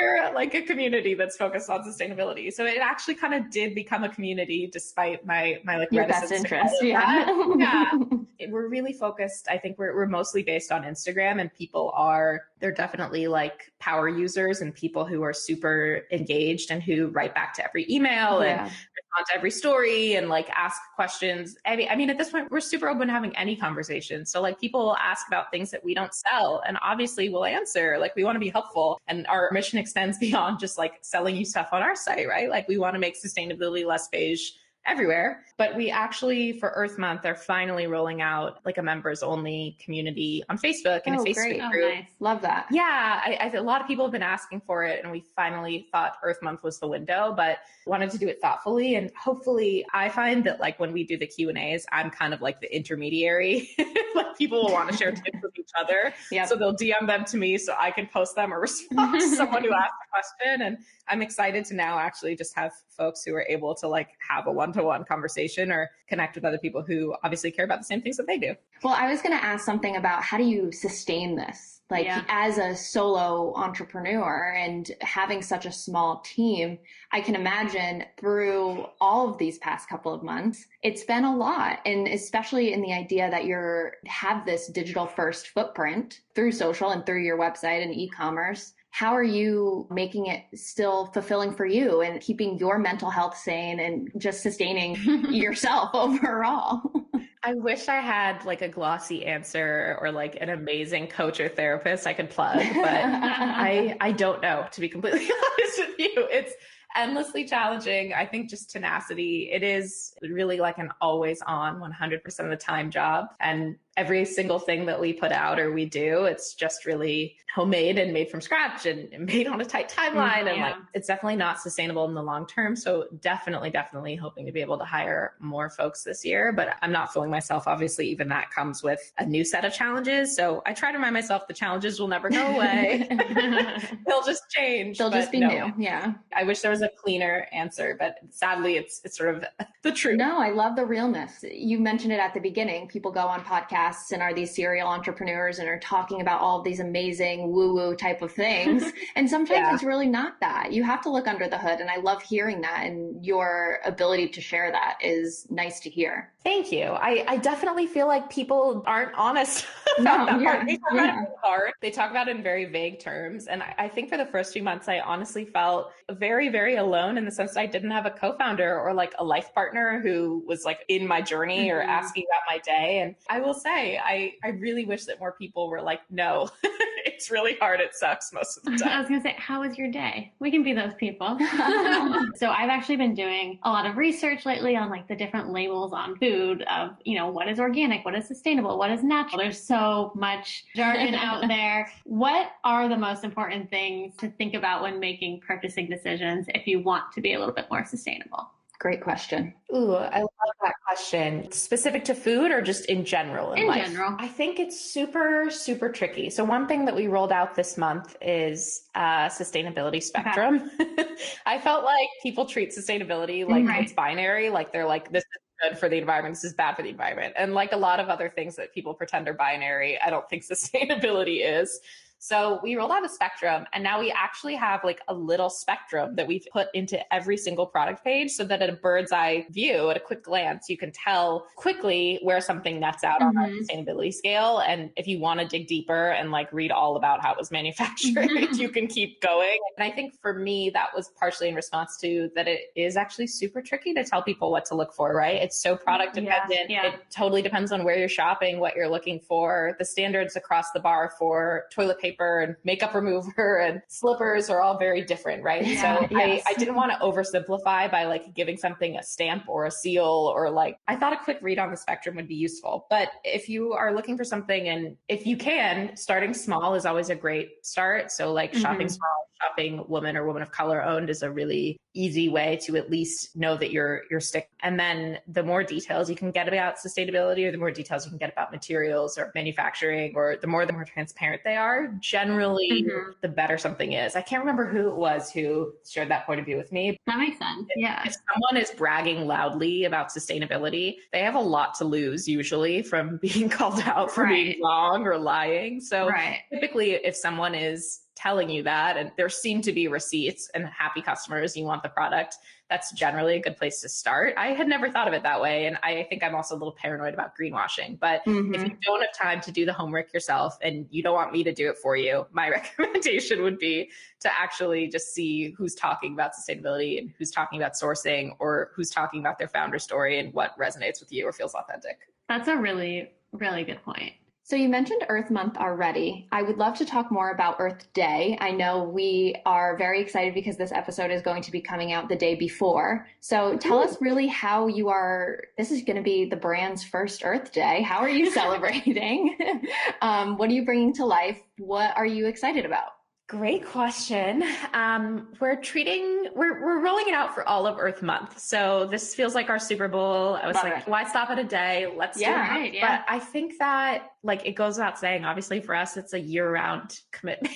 we're 0.00 0.16
uh, 0.22 0.32
like 0.32 0.54
a 0.54 0.62
community 0.62 1.14
that's 1.14 1.36
focused 1.36 1.68
on 1.70 1.82
sustainability. 1.82 2.52
So 2.52 2.64
it 2.64 2.78
actually 2.80 3.16
kind 3.16 3.34
of 3.34 3.50
did 3.50 3.74
become 3.74 4.04
a 4.04 4.08
community 4.08 4.68
despite 4.72 5.26
my 5.26 5.58
my 5.64 5.76
like 5.76 5.90
your 5.90 6.06
best 6.06 6.30
interest. 6.32 6.74
Yeah. 6.82 7.26
yeah. 7.56 7.90
It- 8.38 8.52
We're 8.52 8.68
really 8.68 8.92
focused. 8.92 9.48
I 9.50 9.58
think 9.58 9.78
we're 9.78 9.96
we're 9.96 10.06
mostly 10.06 10.44
based 10.44 10.70
on 10.70 10.84
Instagram 10.84 11.40
and 11.40 11.52
people 11.52 11.90
are 11.96 12.42
they're 12.60 12.70
definitely 12.72 13.26
like 13.26 13.72
power 13.80 14.08
users 14.08 14.60
and 14.60 14.72
people 14.72 15.04
who 15.04 15.22
are 15.22 15.32
super 15.32 16.02
engaged 16.12 16.70
and 16.70 16.80
who 16.80 17.08
write 17.08 17.34
back 17.34 17.52
to 17.54 17.64
every 17.64 17.84
email 17.90 18.38
and 18.38 18.68
Yeah. 18.68 18.70
Respond 19.08 19.26
to 19.28 19.36
every 19.36 19.50
story 19.50 20.14
and 20.14 20.28
like 20.28 20.48
ask 20.50 20.80
questions. 20.94 21.56
I 21.64 21.76
mean, 21.76 21.88
I 21.90 21.96
mean, 21.96 22.10
at 22.10 22.18
this 22.18 22.30
point, 22.30 22.50
we're 22.50 22.60
super 22.60 22.88
open 22.88 23.06
to 23.08 23.12
having 23.12 23.36
any 23.36 23.56
conversation. 23.56 24.24
So 24.26 24.40
like 24.40 24.60
people 24.60 24.80
will 24.80 24.96
ask 24.96 25.26
about 25.28 25.50
things 25.50 25.70
that 25.70 25.84
we 25.84 25.94
don't 25.94 26.12
sell 26.14 26.62
and 26.66 26.78
obviously 26.82 27.28
we'll 27.28 27.44
answer. 27.44 27.98
Like 27.98 28.14
we 28.16 28.24
want 28.24 28.36
to 28.36 28.40
be 28.40 28.50
helpful 28.50 29.00
and 29.08 29.26
our 29.26 29.50
mission 29.52 29.78
extends 29.78 30.18
beyond 30.18 30.58
just 30.58 30.78
like 30.78 30.94
selling 31.02 31.36
you 31.36 31.44
stuff 31.44 31.68
on 31.72 31.82
our 31.82 31.96
site, 31.96 32.28
right? 32.28 32.48
Like 32.48 32.68
we 32.68 32.78
want 32.78 32.94
to 32.94 33.00
make 33.00 33.16
sustainability 33.20 33.84
less 33.84 34.08
beige 34.08 34.50
everywhere. 34.86 35.44
But 35.58 35.74
we 35.76 35.90
actually, 35.90 36.58
for 36.58 36.70
Earth 36.70 36.98
Month, 36.98 37.26
are 37.26 37.34
finally 37.34 37.86
rolling 37.86 38.22
out 38.22 38.58
like 38.64 38.78
a 38.78 38.82
members 38.82 39.22
only 39.22 39.76
community 39.84 40.42
on 40.48 40.56
Facebook 40.56 41.02
and 41.06 41.16
Oh, 41.16 41.22
a 41.22 41.24
Facebook 41.24 41.34
great. 41.34 41.60
Oh, 41.62 41.70
group. 41.70 41.94
nice. 41.94 42.04
Love 42.20 42.40
that. 42.42 42.66
Yeah, 42.70 43.20
I, 43.24 43.38
I, 43.40 43.56
a 43.56 43.62
lot 43.62 43.80
of 43.80 43.86
people 43.88 44.04
have 44.04 44.12
been 44.12 44.22
asking 44.22 44.62
for 44.66 44.84
it, 44.84 45.00
and 45.02 45.10
we 45.12 45.24
finally 45.36 45.88
thought 45.92 46.16
Earth 46.22 46.38
Month 46.42 46.62
was 46.62 46.78
the 46.78 46.86
window, 46.88 47.34
but 47.36 47.58
wanted 47.86 48.10
to 48.12 48.18
do 48.18 48.28
it 48.28 48.40
thoughtfully. 48.40 48.94
And 48.94 49.10
hopefully, 49.20 49.84
I 49.92 50.08
find 50.08 50.44
that 50.44 50.60
like 50.60 50.78
when 50.78 50.92
we 50.92 51.04
do 51.04 51.18
the 51.18 51.26
Q 51.26 51.48
and 51.48 51.58
A's, 51.58 51.84
I'm 51.92 52.10
kind 52.10 52.32
of 52.32 52.40
like 52.40 52.60
the 52.60 52.74
intermediary. 52.74 53.68
like 54.14 54.36
people 54.38 54.64
will 54.64 54.72
want 54.72 54.90
to 54.90 54.96
share 54.96 55.10
tips 55.12 55.38
with 55.42 55.58
each 55.58 55.70
other, 55.78 56.14
Yeah. 56.30 56.46
so 56.46 56.54
they'll 56.56 56.74
DM 56.76 57.06
them 57.06 57.24
to 57.26 57.36
me 57.36 57.58
so 57.58 57.74
I 57.78 57.90
can 57.90 58.06
post 58.06 58.36
them 58.36 58.54
or 58.54 58.60
respond 58.68 59.20
to 59.20 59.28
someone 59.28 59.64
who 59.64 59.72
asked 59.74 59.92
a 60.06 60.10
question. 60.10 60.62
And 60.66 60.78
I'm 61.08 61.20
excited 61.20 61.64
to 61.66 61.74
now 61.74 61.98
actually 61.98 62.36
just 62.36 62.54
have 62.54 62.72
folks 62.96 63.22
who 63.24 63.34
are 63.34 63.44
able 63.48 63.74
to 63.76 63.88
like 63.88 64.08
have 64.28 64.46
a 64.46 64.52
one 64.52 64.67
to 64.74 64.82
one 64.82 65.04
conversation 65.04 65.70
or 65.72 65.90
connect 66.08 66.34
with 66.34 66.44
other 66.44 66.58
people 66.58 66.82
who 66.82 67.14
obviously 67.22 67.50
care 67.50 67.64
about 67.64 67.78
the 67.78 67.84
same 67.84 68.00
things 68.02 68.16
that 68.16 68.26
they 68.26 68.38
do. 68.38 68.54
Well, 68.82 68.94
I 68.94 69.10
was 69.10 69.22
going 69.22 69.36
to 69.36 69.44
ask 69.44 69.64
something 69.64 69.96
about 69.96 70.22
how 70.22 70.38
do 70.38 70.44
you 70.44 70.72
sustain 70.72 71.36
this? 71.36 71.80
Like 71.90 72.04
Yeah. 72.04 72.22
as 72.28 72.58
a 72.58 72.76
solo 72.76 73.54
entrepreneur 73.56 74.52
and 74.58 74.90
having 75.00 75.40
such 75.40 75.64
a 75.64 75.72
small 75.72 76.20
team, 76.20 76.78
I 77.12 77.22
can 77.22 77.34
imagine 77.34 78.04
through 78.20 78.84
all 79.00 79.30
of 79.30 79.38
these 79.38 79.56
past 79.58 79.88
couple 79.88 80.12
of 80.12 80.22
months, 80.22 80.66
it's 80.82 81.04
been 81.04 81.24
a 81.24 81.34
lot. 81.34 81.78
And 81.86 82.06
especially 82.06 82.74
in 82.74 82.82
the 82.82 82.92
idea 82.92 83.30
that 83.30 83.46
you're 83.46 83.94
have 84.06 84.44
this 84.44 84.68
digital 84.68 85.06
first 85.06 85.48
footprint 85.48 86.20
through 86.34 86.52
social 86.52 86.90
and 86.90 87.06
through 87.06 87.22
your 87.22 87.38
website 87.38 87.82
and 87.82 87.94
e-commerce. 87.94 88.74
How 88.98 89.14
are 89.14 89.22
you 89.22 89.86
making 89.92 90.26
it 90.26 90.42
still 90.56 91.06
fulfilling 91.14 91.54
for 91.54 91.64
you 91.64 92.00
and 92.00 92.20
keeping 92.20 92.58
your 92.58 92.80
mental 92.80 93.10
health 93.10 93.38
sane 93.38 93.78
and 93.78 94.10
just 94.18 94.42
sustaining 94.42 94.96
yourself 95.32 95.90
overall? 95.94 96.82
I 97.44 97.54
wish 97.54 97.86
I 97.86 98.00
had 98.00 98.44
like 98.44 98.60
a 98.60 98.66
glossy 98.66 99.24
answer 99.24 99.96
or 100.00 100.10
like 100.10 100.36
an 100.40 100.48
amazing 100.48 101.06
coach 101.06 101.38
or 101.38 101.48
therapist 101.48 102.08
I 102.08 102.12
could 102.12 102.28
plug, 102.28 102.56
but 102.58 102.64
I 102.76 103.96
I 104.00 104.10
don't 104.10 104.42
know 104.42 104.66
to 104.72 104.80
be 104.80 104.88
completely 104.88 105.30
honest 105.30 105.78
with 105.78 105.98
you. 106.00 106.26
It's 106.32 106.52
endlessly 106.96 107.44
challenging. 107.44 108.14
I 108.14 108.26
think 108.26 108.50
just 108.50 108.72
tenacity. 108.72 109.48
It 109.52 109.62
is 109.62 110.12
really 110.22 110.58
like 110.58 110.78
an 110.78 110.90
always 111.00 111.40
on 111.46 111.80
100% 111.80 112.40
of 112.40 112.50
the 112.50 112.56
time 112.56 112.90
job 112.90 113.26
and 113.38 113.76
every 113.98 114.24
single 114.24 114.60
thing 114.60 114.86
that 114.86 115.00
we 115.00 115.12
put 115.12 115.32
out 115.32 115.58
or 115.58 115.72
we 115.72 115.84
do, 115.84 116.24
it's 116.24 116.54
just 116.54 116.86
really 116.86 117.36
homemade 117.52 117.98
and 117.98 118.12
made 118.12 118.30
from 118.30 118.40
scratch 118.40 118.86
and 118.86 119.10
made 119.26 119.48
on 119.48 119.60
a 119.60 119.64
tight 119.64 119.88
timeline. 119.88 120.44
Mhm, 120.44 120.48
and 120.48 120.56
yeah. 120.56 120.66
like, 120.66 120.74
it's 120.94 121.08
definitely 121.08 121.34
not 121.34 121.60
sustainable 121.60 122.04
in 122.04 122.14
the 122.14 122.22
long 122.22 122.46
term. 122.46 122.76
So 122.76 123.06
definitely, 123.20 123.70
definitely 123.70 124.14
hoping 124.14 124.46
to 124.46 124.52
be 124.52 124.60
able 124.60 124.78
to 124.78 124.84
hire 124.84 125.34
more 125.40 125.68
folks 125.68 126.04
this 126.04 126.24
year, 126.24 126.52
but 126.52 126.76
I'm 126.80 126.92
not 126.92 127.12
fooling 127.12 127.30
myself. 127.30 127.66
Obviously, 127.66 128.06
even 128.08 128.28
that 128.28 128.50
comes 128.50 128.84
with 128.84 129.00
a 129.18 129.26
new 129.26 129.44
set 129.44 129.64
of 129.64 129.72
challenges. 129.72 130.36
So 130.36 130.62
I 130.64 130.74
try 130.74 130.92
to 130.92 130.98
remind 130.98 131.14
myself 131.14 131.48
the 131.48 131.54
challenges 131.54 131.98
will 131.98 132.08
never 132.08 132.30
go 132.30 132.46
away. 132.54 133.08
They'll 134.06 134.24
just 134.24 134.48
change. 134.50 134.98
They'll 134.98 135.10
just 135.10 135.32
be 135.32 135.40
no. 135.40 135.48
new. 135.48 135.72
Yeah. 135.76 136.12
I 136.36 136.44
wish 136.44 136.60
there 136.60 136.70
was 136.70 136.82
a 136.82 136.88
cleaner 136.88 137.48
answer, 137.52 137.96
but 137.98 138.18
sadly, 138.30 138.76
it's 138.76 139.00
it's 139.04 139.16
sort 139.16 139.34
of 139.34 139.44
the 139.82 139.90
truth. 139.90 140.18
No, 140.18 140.38
I 140.38 140.50
love 140.50 140.76
the 140.76 140.86
realness. 140.86 141.44
You 141.50 141.80
mentioned 141.80 142.12
it 142.12 142.20
at 142.20 142.34
the 142.34 142.40
beginning. 142.40 142.86
People 142.86 143.10
go 143.10 143.26
on 143.26 143.40
podcasts 143.40 143.87
and 144.12 144.22
are 144.22 144.34
these 144.34 144.54
serial 144.54 144.88
entrepreneurs 144.88 145.58
and 145.58 145.68
are 145.68 145.78
talking 145.78 146.20
about 146.20 146.40
all 146.40 146.58
of 146.58 146.64
these 146.64 146.80
amazing 146.80 147.50
woo 147.52 147.74
woo 147.74 147.94
type 147.94 148.22
of 148.22 148.32
things. 148.32 148.84
and 149.16 149.28
sometimes 149.28 149.58
Yeah. 149.60 149.74
it's 149.74 149.82
really 149.82 150.08
not 150.08 150.40
that. 150.40 150.72
You 150.72 150.82
have 150.84 151.00
to 151.02 151.10
look 151.10 151.26
under 151.26 151.48
the 151.48 151.58
hood. 151.58 151.80
And 151.80 151.90
I 151.90 151.96
love 151.96 152.22
hearing 152.22 152.60
that. 152.62 152.84
And 152.86 153.24
your 153.24 153.78
ability 153.84 154.28
to 154.28 154.40
share 154.40 154.70
that 154.72 154.98
is 155.02 155.46
nice 155.50 155.80
to 155.80 155.90
hear. 155.90 156.32
Thank 156.44 156.72
you. 156.72 156.84
I, 156.84 157.24
I 157.28 157.36
definitely 157.36 157.86
feel 157.86 158.06
like 158.06 158.30
people 158.30 158.82
aren't 158.86 159.14
honest 159.14 159.66
No, 159.98 160.14
about 160.14 160.26
that 160.26 160.40
yeah, 160.40 160.54
part. 160.54 160.66
They 160.66 160.76
talk 160.76 160.92
about 160.92 161.04
yeah. 161.06 161.22
it 161.22 161.28
hard. 161.42 161.72
They 161.82 161.90
talk 161.90 162.10
about 162.10 162.28
it 162.28 162.36
in 162.36 162.42
very 162.42 162.64
vague 162.66 163.00
terms. 163.00 163.46
And 163.48 163.62
I, 163.62 163.74
I 163.78 163.88
think 163.88 164.08
for 164.08 164.16
the 164.16 164.24
first 164.26 164.52
few 164.52 164.62
months, 164.62 164.88
I 164.88 165.00
honestly 165.00 165.44
felt 165.44 165.90
very, 166.10 166.48
very 166.48 166.76
alone 166.76 167.18
in 167.18 167.24
the 167.24 167.30
sense 167.32 167.54
that 167.54 167.60
I 167.60 167.66
didn't 167.66 167.90
have 167.90 168.06
a 168.06 168.10
co-founder 168.10 168.78
or 168.80 168.94
like 168.94 169.12
a 169.18 169.24
life 169.24 169.52
partner 169.54 170.00
who 170.02 170.42
was 170.46 170.64
like 170.64 170.80
in 170.88 171.06
my 171.06 171.20
journey 171.20 171.70
or 171.70 171.80
Mhm. 171.82 171.86
asking 171.88 172.24
about 172.30 172.42
my 172.48 172.58
day. 172.58 173.00
And 173.00 173.14
I 173.28 173.40
will 173.40 173.54
say, 173.54 173.77
I, 173.78 174.34
I 174.44 174.48
really 174.48 174.84
wish 174.84 175.04
that 175.06 175.20
more 175.20 175.32
people 175.32 175.68
were 175.68 175.82
like, 175.82 176.00
no, 176.10 176.50
it's 176.62 177.30
really 177.30 177.56
hard. 177.56 177.80
It 177.80 177.94
sucks 177.94 178.32
most 178.32 178.58
of 178.58 178.64
the 178.64 178.76
time. 178.76 178.88
I 178.88 178.98
was 178.98 179.08
going 179.08 179.20
to 179.20 179.28
say, 179.28 179.34
how 179.38 179.62
was 179.62 179.76
your 179.76 179.90
day? 179.90 180.32
We 180.38 180.50
can 180.50 180.62
be 180.62 180.72
those 180.72 180.94
people. 180.94 181.38
so 182.36 182.50
I've 182.50 182.70
actually 182.70 182.96
been 182.96 183.14
doing 183.14 183.58
a 183.64 183.70
lot 183.70 183.86
of 183.86 183.96
research 183.96 184.46
lately 184.46 184.76
on 184.76 184.88
like 184.88 185.08
the 185.08 185.16
different 185.16 185.52
labels 185.52 185.92
on 185.92 186.16
food 186.16 186.62
of, 186.62 186.96
you 187.04 187.18
know, 187.18 187.28
what 187.28 187.48
is 187.48 187.58
organic, 187.58 188.04
what 188.04 188.14
is 188.14 188.26
sustainable, 188.26 188.78
what 188.78 188.90
is 188.90 189.02
natural. 189.02 189.38
There's 189.38 189.60
so 189.60 190.12
much 190.14 190.64
jargon 190.76 191.14
out 191.16 191.46
there. 191.48 191.90
What 192.04 192.52
are 192.64 192.88
the 192.88 192.96
most 192.96 193.24
important 193.24 193.70
things 193.70 194.14
to 194.16 194.30
think 194.30 194.54
about 194.54 194.82
when 194.82 195.00
making 195.00 195.40
purchasing 195.40 195.88
decisions 195.88 196.46
if 196.54 196.66
you 196.66 196.80
want 196.80 197.12
to 197.12 197.20
be 197.20 197.34
a 197.34 197.38
little 197.38 197.54
bit 197.54 197.66
more 197.70 197.84
sustainable? 197.84 198.50
Great 198.78 199.00
question. 199.02 199.52
Ooh, 199.74 199.94
I 199.94 200.20
love 200.20 200.28
that 200.62 200.74
question. 200.86 201.50
Specific 201.50 202.04
to 202.04 202.14
food 202.14 202.52
or 202.52 202.62
just 202.62 202.84
in 202.86 203.04
general? 203.04 203.52
In 203.54 203.66
life? 203.66 203.84
general. 203.86 204.14
I 204.20 204.28
think 204.28 204.60
it's 204.60 204.80
super, 204.80 205.50
super 205.50 205.90
tricky. 205.90 206.30
So 206.30 206.44
one 206.44 206.68
thing 206.68 206.84
that 206.84 206.94
we 206.94 207.08
rolled 207.08 207.32
out 207.32 207.56
this 207.56 207.76
month 207.76 208.16
is 208.22 208.84
uh, 208.94 209.26
sustainability 209.28 210.00
spectrum. 210.00 210.70
I 211.46 211.58
felt 211.58 211.84
like 211.84 212.08
people 212.22 212.46
treat 212.46 212.70
sustainability 212.70 213.46
like 213.48 213.66
Right. 213.66 213.82
it's 213.82 213.92
binary, 213.92 214.48
like 214.48 214.72
they're 214.72 214.86
like 214.86 215.10
this 215.10 215.24
is 215.24 215.70
good 215.70 215.76
for 215.78 215.88
the 215.88 215.98
environment, 215.98 216.36
this 216.36 216.44
is 216.44 216.54
bad 216.54 216.76
for 216.76 216.82
the 216.82 216.88
environment, 216.90 217.34
and 217.36 217.54
like 217.54 217.72
a 217.72 217.76
lot 217.76 217.98
of 217.98 218.08
other 218.08 218.28
things 218.28 218.54
that 218.54 218.72
people 218.72 218.94
pretend 218.94 219.26
are 219.28 219.34
binary. 219.34 219.98
I 220.00 220.08
don't 220.08 220.28
think 220.30 220.44
sustainability 220.48 221.40
is. 221.44 221.80
So 222.20 222.58
we 222.62 222.74
rolled 222.76 222.90
out 222.90 223.04
a 223.04 223.08
spectrum 223.08 223.64
and 223.72 223.84
now 223.84 224.00
we 224.00 224.10
actually 224.10 224.56
have 224.56 224.82
like 224.82 225.00
a 225.06 225.14
little 225.14 225.48
spectrum 225.48 226.16
that 226.16 226.26
we've 226.26 226.44
put 226.52 226.66
into 226.74 226.98
every 227.14 227.36
single 227.36 227.64
product 227.66 228.02
page 228.02 228.32
so 228.32 228.44
that 228.44 228.60
at 228.60 228.68
a 228.68 228.72
bird's 228.72 229.12
eye 229.12 229.46
view, 229.50 229.88
at 229.90 229.96
a 229.96 230.00
quick 230.00 230.24
glance, 230.24 230.68
you 230.68 230.76
can 230.76 230.90
tell 230.90 231.46
quickly 231.54 232.18
where 232.22 232.40
something 232.40 232.80
nets 232.80 233.04
out 233.04 233.22
on 233.22 233.34
Mhm. 233.34 233.58
that 233.68 233.68
sustainability 233.86 234.12
scale. 234.12 234.58
And 234.58 234.90
if 234.96 235.06
you 235.06 235.20
want 235.20 235.38
to 235.40 235.46
dig 235.46 235.68
deeper 235.68 236.10
and 236.10 236.32
like 236.32 236.52
read 236.52 236.72
all 236.72 236.96
about 236.96 237.22
how 237.22 237.30
it 237.32 237.38
was 237.38 237.52
manufactured, 237.52 238.16
you 238.58 238.68
can 238.68 238.88
keep 238.88 239.20
going. 239.20 239.58
And 239.76 239.84
I 239.84 239.94
think 239.94 240.20
for 240.20 240.34
me, 240.34 240.70
that 240.70 240.88
was 240.96 241.10
partially 241.20 241.48
in 241.48 241.54
response 241.54 241.98
to 242.00 242.30
that 242.34 242.48
it 242.48 242.72
is 242.74 242.96
actually 242.96 243.28
super 243.28 243.62
tricky 243.62 243.94
to 243.94 244.02
tell 244.02 244.22
people 244.22 244.50
what 244.50 244.64
to 244.66 244.74
look 244.74 244.92
for, 244.92 245.14
right? 245.14 245.36
It's 245.40 245.62
so 245.62 245.76
product 245.76 246.16
Yeah, 246.16 246.22
dependent. 246.46 246.70
yeah. 246.70 246.86
It 246.86 246.94
totally 247.14 247.42
depends 247.42 247.70
on 247.70 247.84
where 247.84 247.96
you're 247.96 248.08
shopping, 248.08 248.58
what 248.58 248.74
you're 248.74 248.88
looking 248.88 249.20
for. 249.20 249.76
The 249.78 249.84
standards 249.84 250.34
across 250.34 250.72
the 250.72 250.80
bar 250.80 251.12
for 251.16 251.66
toilet 251.70 251.98
paper 252.00 252.07
and 252.18 252.56
makeup 252.64 252.94
remover 252.94 253.58
and 253.60 253.82
slippers 253.88 254.50
are 254.50 254.60
all 254.60 254.78
very 254.78 255.02
different, 255.02 255.42
right? 255.42 255.64
Yeah, 255.66 255.98
so 255.98 256.06
yes. 256.16 256.42
I, 256.46 256.50
I 256.52 256.54
didn't 256.54 256.74
want 256.74 256.92
to 256.92 256.98
oversimplify 256.98 257.90
by 257.90 258.04
like 258.04 258.34
giving 258.34 258.56
something 258.56 258.96
a 258.96 259.02
stamp 259.02 259.44
or 259.48 259.66
a 259.66 259.70
seal 259.70 260.32
or 260.34 260.50
like 260.50 260.76
I 260.88 260.96
thought 260.96 261.12
a 261.12 261.16
quick 261.16 261.38
read 261.42 261.58
on 261.58 261.70
the 261.70 261.76
spectrum 261.76 262.16
would 262.16 262.28
be 262.28 262.34
useful. 262.34 262.86
But 262.90 263.08
if 263.24 263.48
you 263.48 263.72
are 263.72 263.94
looking 263.94 264.16
for 264.16 264.24
something 264.24 264.68
and 264.68 264.96
if 265.08 265.26
you 265.26 265.36
can, 265.36 265.96
starting 265.96 266.34
small 266.34 266.74
is 266.74 266.86
always 266.86 267.10
a 267.10 267.14
great 267.14 267.64
start. 267.64 268.10
So 268.10 268.32
like 268.32 268.54
shopping 268.54 268.86
Mhm. 268.86 268.92
small, 268.92 269.28
shopping 269.40 269.84
woman 269.88 270.16
or 270.16 270.26
woman 270.26 270.42
of 270.42 270.50
color 270.50 270.82
owned 270.82 271.10
is 271.10 271.22
a 271.22 271.30
really 271.30 271.78
easy 271.98 272.28
way 272.28 272.56
to 272.64 272.76
at 272.76 272.90
least 272.90 273.36
know 273.36 273.56
that 273.56 273.70
you're 273.72 274.02
you're 274.10 274.20
stick. 274.20 274.48
And 274.62 274.78
then 274.78 275.18
the 275.26 275.42
more 275.42 275.62
details 275.64 276.08
you 276.08 276.16
can 276.16 276.30
get 276.30 276.46
about 276.48 276.76
sustainability 276.76 277.44
or 277.46 277.50
the 277.52 277.58
more 277.58 277.70
details 277.70 278.04
you 278.04 278.10
can 278.10 278.18
get 278.18 278.32
about 278.32 278.52
materials 278.52 279.18
or 279.18 279.32
manufacturing 279.34 280.12
or 280.14 280.36
the 280.40 280.46
more 280.46 280.64
the 280.64 280.72
more 280.72 280.84
transparent 280.84 281.42
they 281.44 281.56
are, 281.56 281.88
generally 282.00 282.84
Mhm. 282.86 283.14
the 283.20 283.28
better 283.28 283.58
something 283.58 283.92
is. 283.92 284.14
I 284.16 284.22
can't 284.22 284.40
remember 284.40 284.66
who 284.66 284.88
it 284.88 284.96
was 284.96 285.30
who 285.32 285.72
shared 285.88 286.08
that 286.10 286.24
point 286.26 286.40
of 286.40 286.46
view 286.46 286.56
with 286.56 286.70
me, 286.72 286.96
That 287.06 287.18
makes 287.18 287.38
sense. 287.38 287.66
Yeah. 287.76 288.02
if 288.06 288.14
someone 288.32 288.62
is 288.62 288.70
bragging 288.70 289.26
loudly 289.26 289.84
about 289.84 290.08
sustainability, 290.08 290.96
they 291.12 291.20
have 291.20 291.34
a 291.34 291.40
lot 291.40 291.74
to 291.78 291.84
lose 291.84 292.28
usually 292.28 292.82
from 292.82 293.16
being 293.22 293.48
called 293.48 293.80
out 293.86 294.10
for 294.10 294.26
being 294.26 294.60
wrong 294.62 295.06
or 295.06 295.18
lying. 295.18 295.80
So 295.80 296.08
Right. 296.08 296.40
typically 296.52 296.92
if 296.92 297.16
someone 297.16 297.54
is 297.54 298.00
telling 298.18 298.50
you 298.50 298.64
that 298.64 298.96
and 298.96 299.12
there 299.16 299.28
seem 299.28 299.62
to 299.62 299.72
be 299.72 299.86
receipts 299.86 300.50
and 300.54 300.66
happy 300.66 301.00
customers, 301.00 301.56
you 301.56 301.64
want 301.64 301.84
the 301.84 301.88
product, 301.88 302.36
that's 302.68 302.90
generally 302.92 303.36
a 303.36 303.40
good 303.40 303.56
place 303.56 303.80
to 303.80 303.88
start. 303.88 304.34
I 304.36 304.48
had 304.48 304.66
never 304.66 304.90
thought 304.90 305.06
of 305.06 305.14
it 305.14 305.22
that 305.22 305.40
way. 305.40 305.66
And 305.66 305.78
I 305.82 306.04
think 306.10 306.22
I'm 306.24 306.34
also 306.34 306.54
a 306.54 306.58
little 306.58 306.74
paranoid 306.74 307.14
about 307.14 307.30
greenwashing, 307.38 307.98
but 307.98 308.22
if 308.26 308.32
Mhm. 308.32 308.70
you 308.70 308.76
don't 308.82 309.00
have 309.00 309.12
time 309.14 309.40
to 309.42 309.52
do 309.52 309.64
the 309.64 309.72
homework 309.72 310.12
yourself 310.12 310.58
and 310.60 310.86
you 310.90 311.02
don't 311.02 311.14
want 311.14 311.32
me 311.32 311.44
to 311.44 311.52
do 311.52 311.70
it 311.70 311.78
for 311.78 311.96
you, 311.96 312.26
my 312.32 312.48
recommendation 312.50 313.42
would 313.42 313.58
be 313.58 313.90
to 314.20 314.28
actually 314.38 314.88
just 314.88 315.14
see 315.14 315.52
who's 315.56 315.74
talking 315.76 316.12
about 316.12 316.32
sustainability 316.34 316.98
and 316.98 317.14
who's 317.16 317.30
talking 317.30 317.60
about 317.60 317.74
sourcing 317.74 318.34
or 318.40 318.72
who's 318.74 318.90
talking 318.90 319.20
about 319.20 319.38
their 319.38 319.48
founder 319.48 319.78
story 319.78 320.18
and 320.18 320.34
what 320.34 320.58
resonates 320.58 320.98
with 321.00 321.12
you 321.12 321.24
or 321.24 321.32
feels 321.32 321.54
authentic. 321.54 322.00
That's 322.28 322.48
a 322.48 322.56
really, 322.56 323.12
really 323.32 323.62
good 323.64 323.82
point. 323.84 324.12
So 324.48 324.56
you 324.56 324.70
mentioned 324.70 325.04
Earth 325.10 325.30
Month 325.30 325.58
already. 325.58 326.26
I 326.32 326.40
would 326.40 326.56
love 326.56 326.78
to 326.78 326.86
talk 326.86 327.12
more 327.12 327.32
about 327.32 327.56
Earth 327.58 327.92
Day. 327.92 328.38
I 328.40 328.50
know 328.50 328.82
we 328.82 329.34
are 329.44 329.76
very 329.76 330.00
excited 330.00 330.32
because 330.32 330.56
this 330.56 330.72
episode 330.72 331.10
is 331.10 331.20
going 331.20 331.42
to 331.42 331.50
be 331.50 331.60
coming 331.60 331.92
out 331.92 332.08
the 332.08 332.16
day 332.16 332.34
before. 332.34 333.06
So 333.20 333.58
tell 333.58 333.78
us 333.78 333.98
really 334.00 334.26
how 334.26 334.66
you 334.66 334.88
are. 334.88 335.42
This 335.58 335.70
is 335.70 335.82
going 335.82 335.96
to 335.96 336.02
be 336.02 336.24
the 336.24 336.36
brand's 336.36 336.82
first 336.82 337.26
Earth 337.26 337.52
Day. 337.52 337.82
How 337.82 337.98
are 337.98 338.08
you 338.08 338.30
celebrating? 338.32 339.36
um, 340.00 340.38
what 340.38 340.48
are 340.48 340.54
you 340.54 340.64
bringing 340.64 340.94
to 340.94 341.04
life? 341.04 341.38
What 341.58 341.94
are 341.94 342.06
you 342.06 342.26
excited 342.26 342.64
about? 342.64 342.92
Great 343.28 343.62
question. 343.66 344.42
Um, 344.72 345.28
we're 345.38 345.56
treating, 345.60 346.28
we're, 346.34 346.64
we're 346.64 346.82
rolling 346.82 347.08
it 347.08 347.14
out 347.14 347.34
for 347.34 347.46
all 347.46 347.66
of 347.66 347.76
Earth 347.78 348.00
Month. 348.00 348.38
So 348.38 348.86
this 348.90 349.14
feels 349.14 349.34
like 349.34 349.50
our 349.50 349.58
Super 349.58 349.86
Bowl. 349.86 350.36
I 350.42 350.46
was 350.46 350.54
Love 350.54 350.64
like, 350.64 350.78
it. 350.78 350.88
why 350.88 351.04
stop 351.06 351.28
at 351.28 351.38
a 351.38 351.44
day? 351.44 351.92
Let's 351.94 352.18
Yeah, 352.18 352.28
do 352.54 352.58
it. 352.58 352.60
right, 352.62 352.72
yeah. 352.74 353.02
But 353.06 353.14
I 353.14 353.18
think 353.18 353.58
that 353.58 354.12
like 354.22 354.46
it 354.46 354.52
goes 354.52 354.76
without 354.78 354.98
saying, 354.98 355.26
obviously 355.26 355.60
for 355.60 355.74
us, 355.74 355.98
it's 355.98 356.14
a 356.14 356.18
year 356.20 356.50
round 356.50 356.98
commitment. 357.12 357.52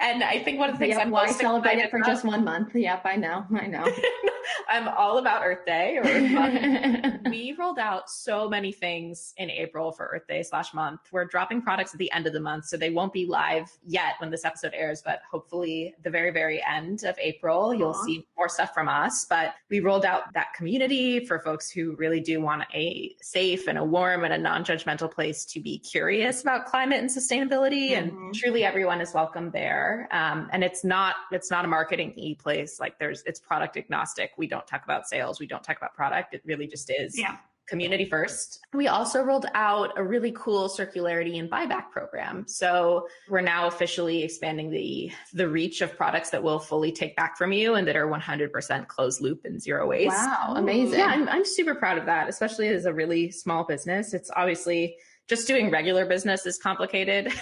and 0.00 0.24
I 0.24 0.38
think 0.42 0.58
one 0.58 0.70
of 0.70 0.76
the 0.76 0.78
things 0.78 0.94
Yep, 0.96 1.04
I'm 1.06 1.10
why 1.10 1.26
most 1.26 1.38
celebrate 1.38 1.76
it 1.78 1.90
for 1.90 1.98
about- 1.98 2.08
just 2.08 2.24
one 2.24 2.42
month? 2.42 2.74
Yep, 2.74 3.02
I 3.04 3.16
know. 3.16 3.44
I 3.54 3.66
know. 3.66 3.84
I'm 4.72 4.88
all 4.88 5.18
about 5.18 5.42
Earth 5.44 5.66
Day 5.66 5.98
or 5.98 6.06
Earth 6.06 6.30
Month. 6.30 7.20
we 7.30 7.54
rolled 7.58 7.78
out 7.78 8.08
so 8.08 8.48
many 8.48 8.72
things 8.72 9.34
in 9.36 9.50
April 9.50 9.92
for 9.92 10.06
Earth 10.06 10.26
Day 10.26 10.42
slash 10.42 10.72
month. 10.72 11.00
We're 11.12 11.26
dropping 11.26 11.60
products 11.60 11.92
at 11.92 11.98
the 11.98 12.10
end 12.10 12.26
of 12.26 12.32
the 12.32 12.40
month, 12.40 12.64
so 12.64 12.78
they 12.78 12.88
won't 12.88 13.12
be 13.12 13.26
live 13.26 13.70
yet 13.86 14.14
when 14.18 14.30
this 14.30 14.46
episode 14.46 14.72
airs, 14.74 15.02
but 15.04 15.20
hopefully 15.30 15.94
the 16.02 16.08
very, 16.08 16.30
very 16.30 16.64
end 16.66 17.04
of 17.04 17.18
April, 17.18 17.74
you'll 17.74 17.92
see 17.92 18.26
more 18.34 18.48
stuff 18.48 18.72
from 18.72 18.88
us. 18.88 19.26
But 19.26 19.52
we 19.68 19.80
rolled 19.80 20.06
out 20.06 20.32
that 20.32 20.54
community 20.54 21.26
for 21.26 21.38
folks 21.40 21.70
who 21.70 21.94
really 21.96 22.20
do 22.20 22.40
want 22.40 22.64
a 22.72 23.14
safe 23.20 23.68
and 23.68 23.76
a 23.76 23.84
warm 23.84 24.24
and 24.24 24.32
a 24.32 24.38
non-judgmental 24.38 25.12
place 25.12 25.44
to 25.46 25.60
be 25.60 25.80
curious 25.80 26.40
about 26.40 26.64
climate 26.64 26.98
and 26.98 27.10
sustainability. 27.10 27.90
Mhm. 27.90 27.98
And 27.98 28.34
truly 28.34 28.64
everyone 28.64 29.02
is 29.02 29.12
welcome 29.12 29.50
there. 29.50 30.08
Um, 30.12 30.48
and 30.50 30.64
it's 30.64 30.82
not, 30.82 31.16
it's 31.30 31.50
not 31.50 31.66
a 31.66 31.68
marketing 31.68 32.14
e 32.16 32.34
place. 32.34 32.80
Like 32.80 32.98
there's, 32.98 33.22
it's 33.24 33.38
product 33.38 33.76
agnostic. 33.76 34.30
We 34.38 34.46
don't 34.46 34.61
talk 34.66 34.84
about 34.84 35.06
sales. 35.08 35.40
We 35.40 35.46
don't 35.46 35.62
talk 35.62 35.76
about 35.76 35.94
product. 35.94 36.34
It 36.34 36.42
really 36.44 36.66
just 36.66 36.90
is 36.90 37.18
Yeah. 37.18 37.36
community 37.68 38.04
first. 38.04 38.58
We 38.74 38.88
also 38.88 39.22
rolled 39.22 39.46
out 39.54 39.92
a 39.96 40.02
really 40.02 40.32
cool 40.32 40.68
circularity 40.68 41.38
and 41.38 41.48
buyback 41.50 41.90
program. 41.90 42.44
So 42.48 43.06
we're 43.30 43.40
now 43.40 43.66
officially 43.68 44.22
expanding 44.24 44.70
the 44.70 45.12
the 45.32 45.48
reach 45.48 45.80
of 45.80 45.96
products 45.96 46.30
that 46.30 46.42
will 46.42 46.58
fully 46.58 46.92
take 46.92 47.14
back 47.16 47.38
from 47.38 47.52
you 47.52 47.74
and 47.76 47.86
that 47.88 47.96
are 47.96 48.06
100% 48.08 48.88
closed 48.88 49.20
loop 49.20 49.44
and 49.44 49.62
zero 49.62 49.86
waste. 49.86 50.08
wow, 50.16 50.54
amazing. 50.56 50.98
Yeah, 50.98 51.06
I'm, 51.06 51.28
I'm 51.28 51.44
super 51.44 51.74
proud 51.74 51.98
of 51.98 52.06
that, 52.06 52.28
especially 52.28 52.68
as 52.68 52.84
a 52.84 52.92
really 52.92 53.30
small 53.30 53.64
business. 53.64 54.12
It's 54.12 54.30
obviously 54.36 54.96
just 55.28 55.46
doing 55.46 55.70
regular 55.70 56.04
business 56.04 56.44
is 56.46 56.58
complicated. 56.58 57.32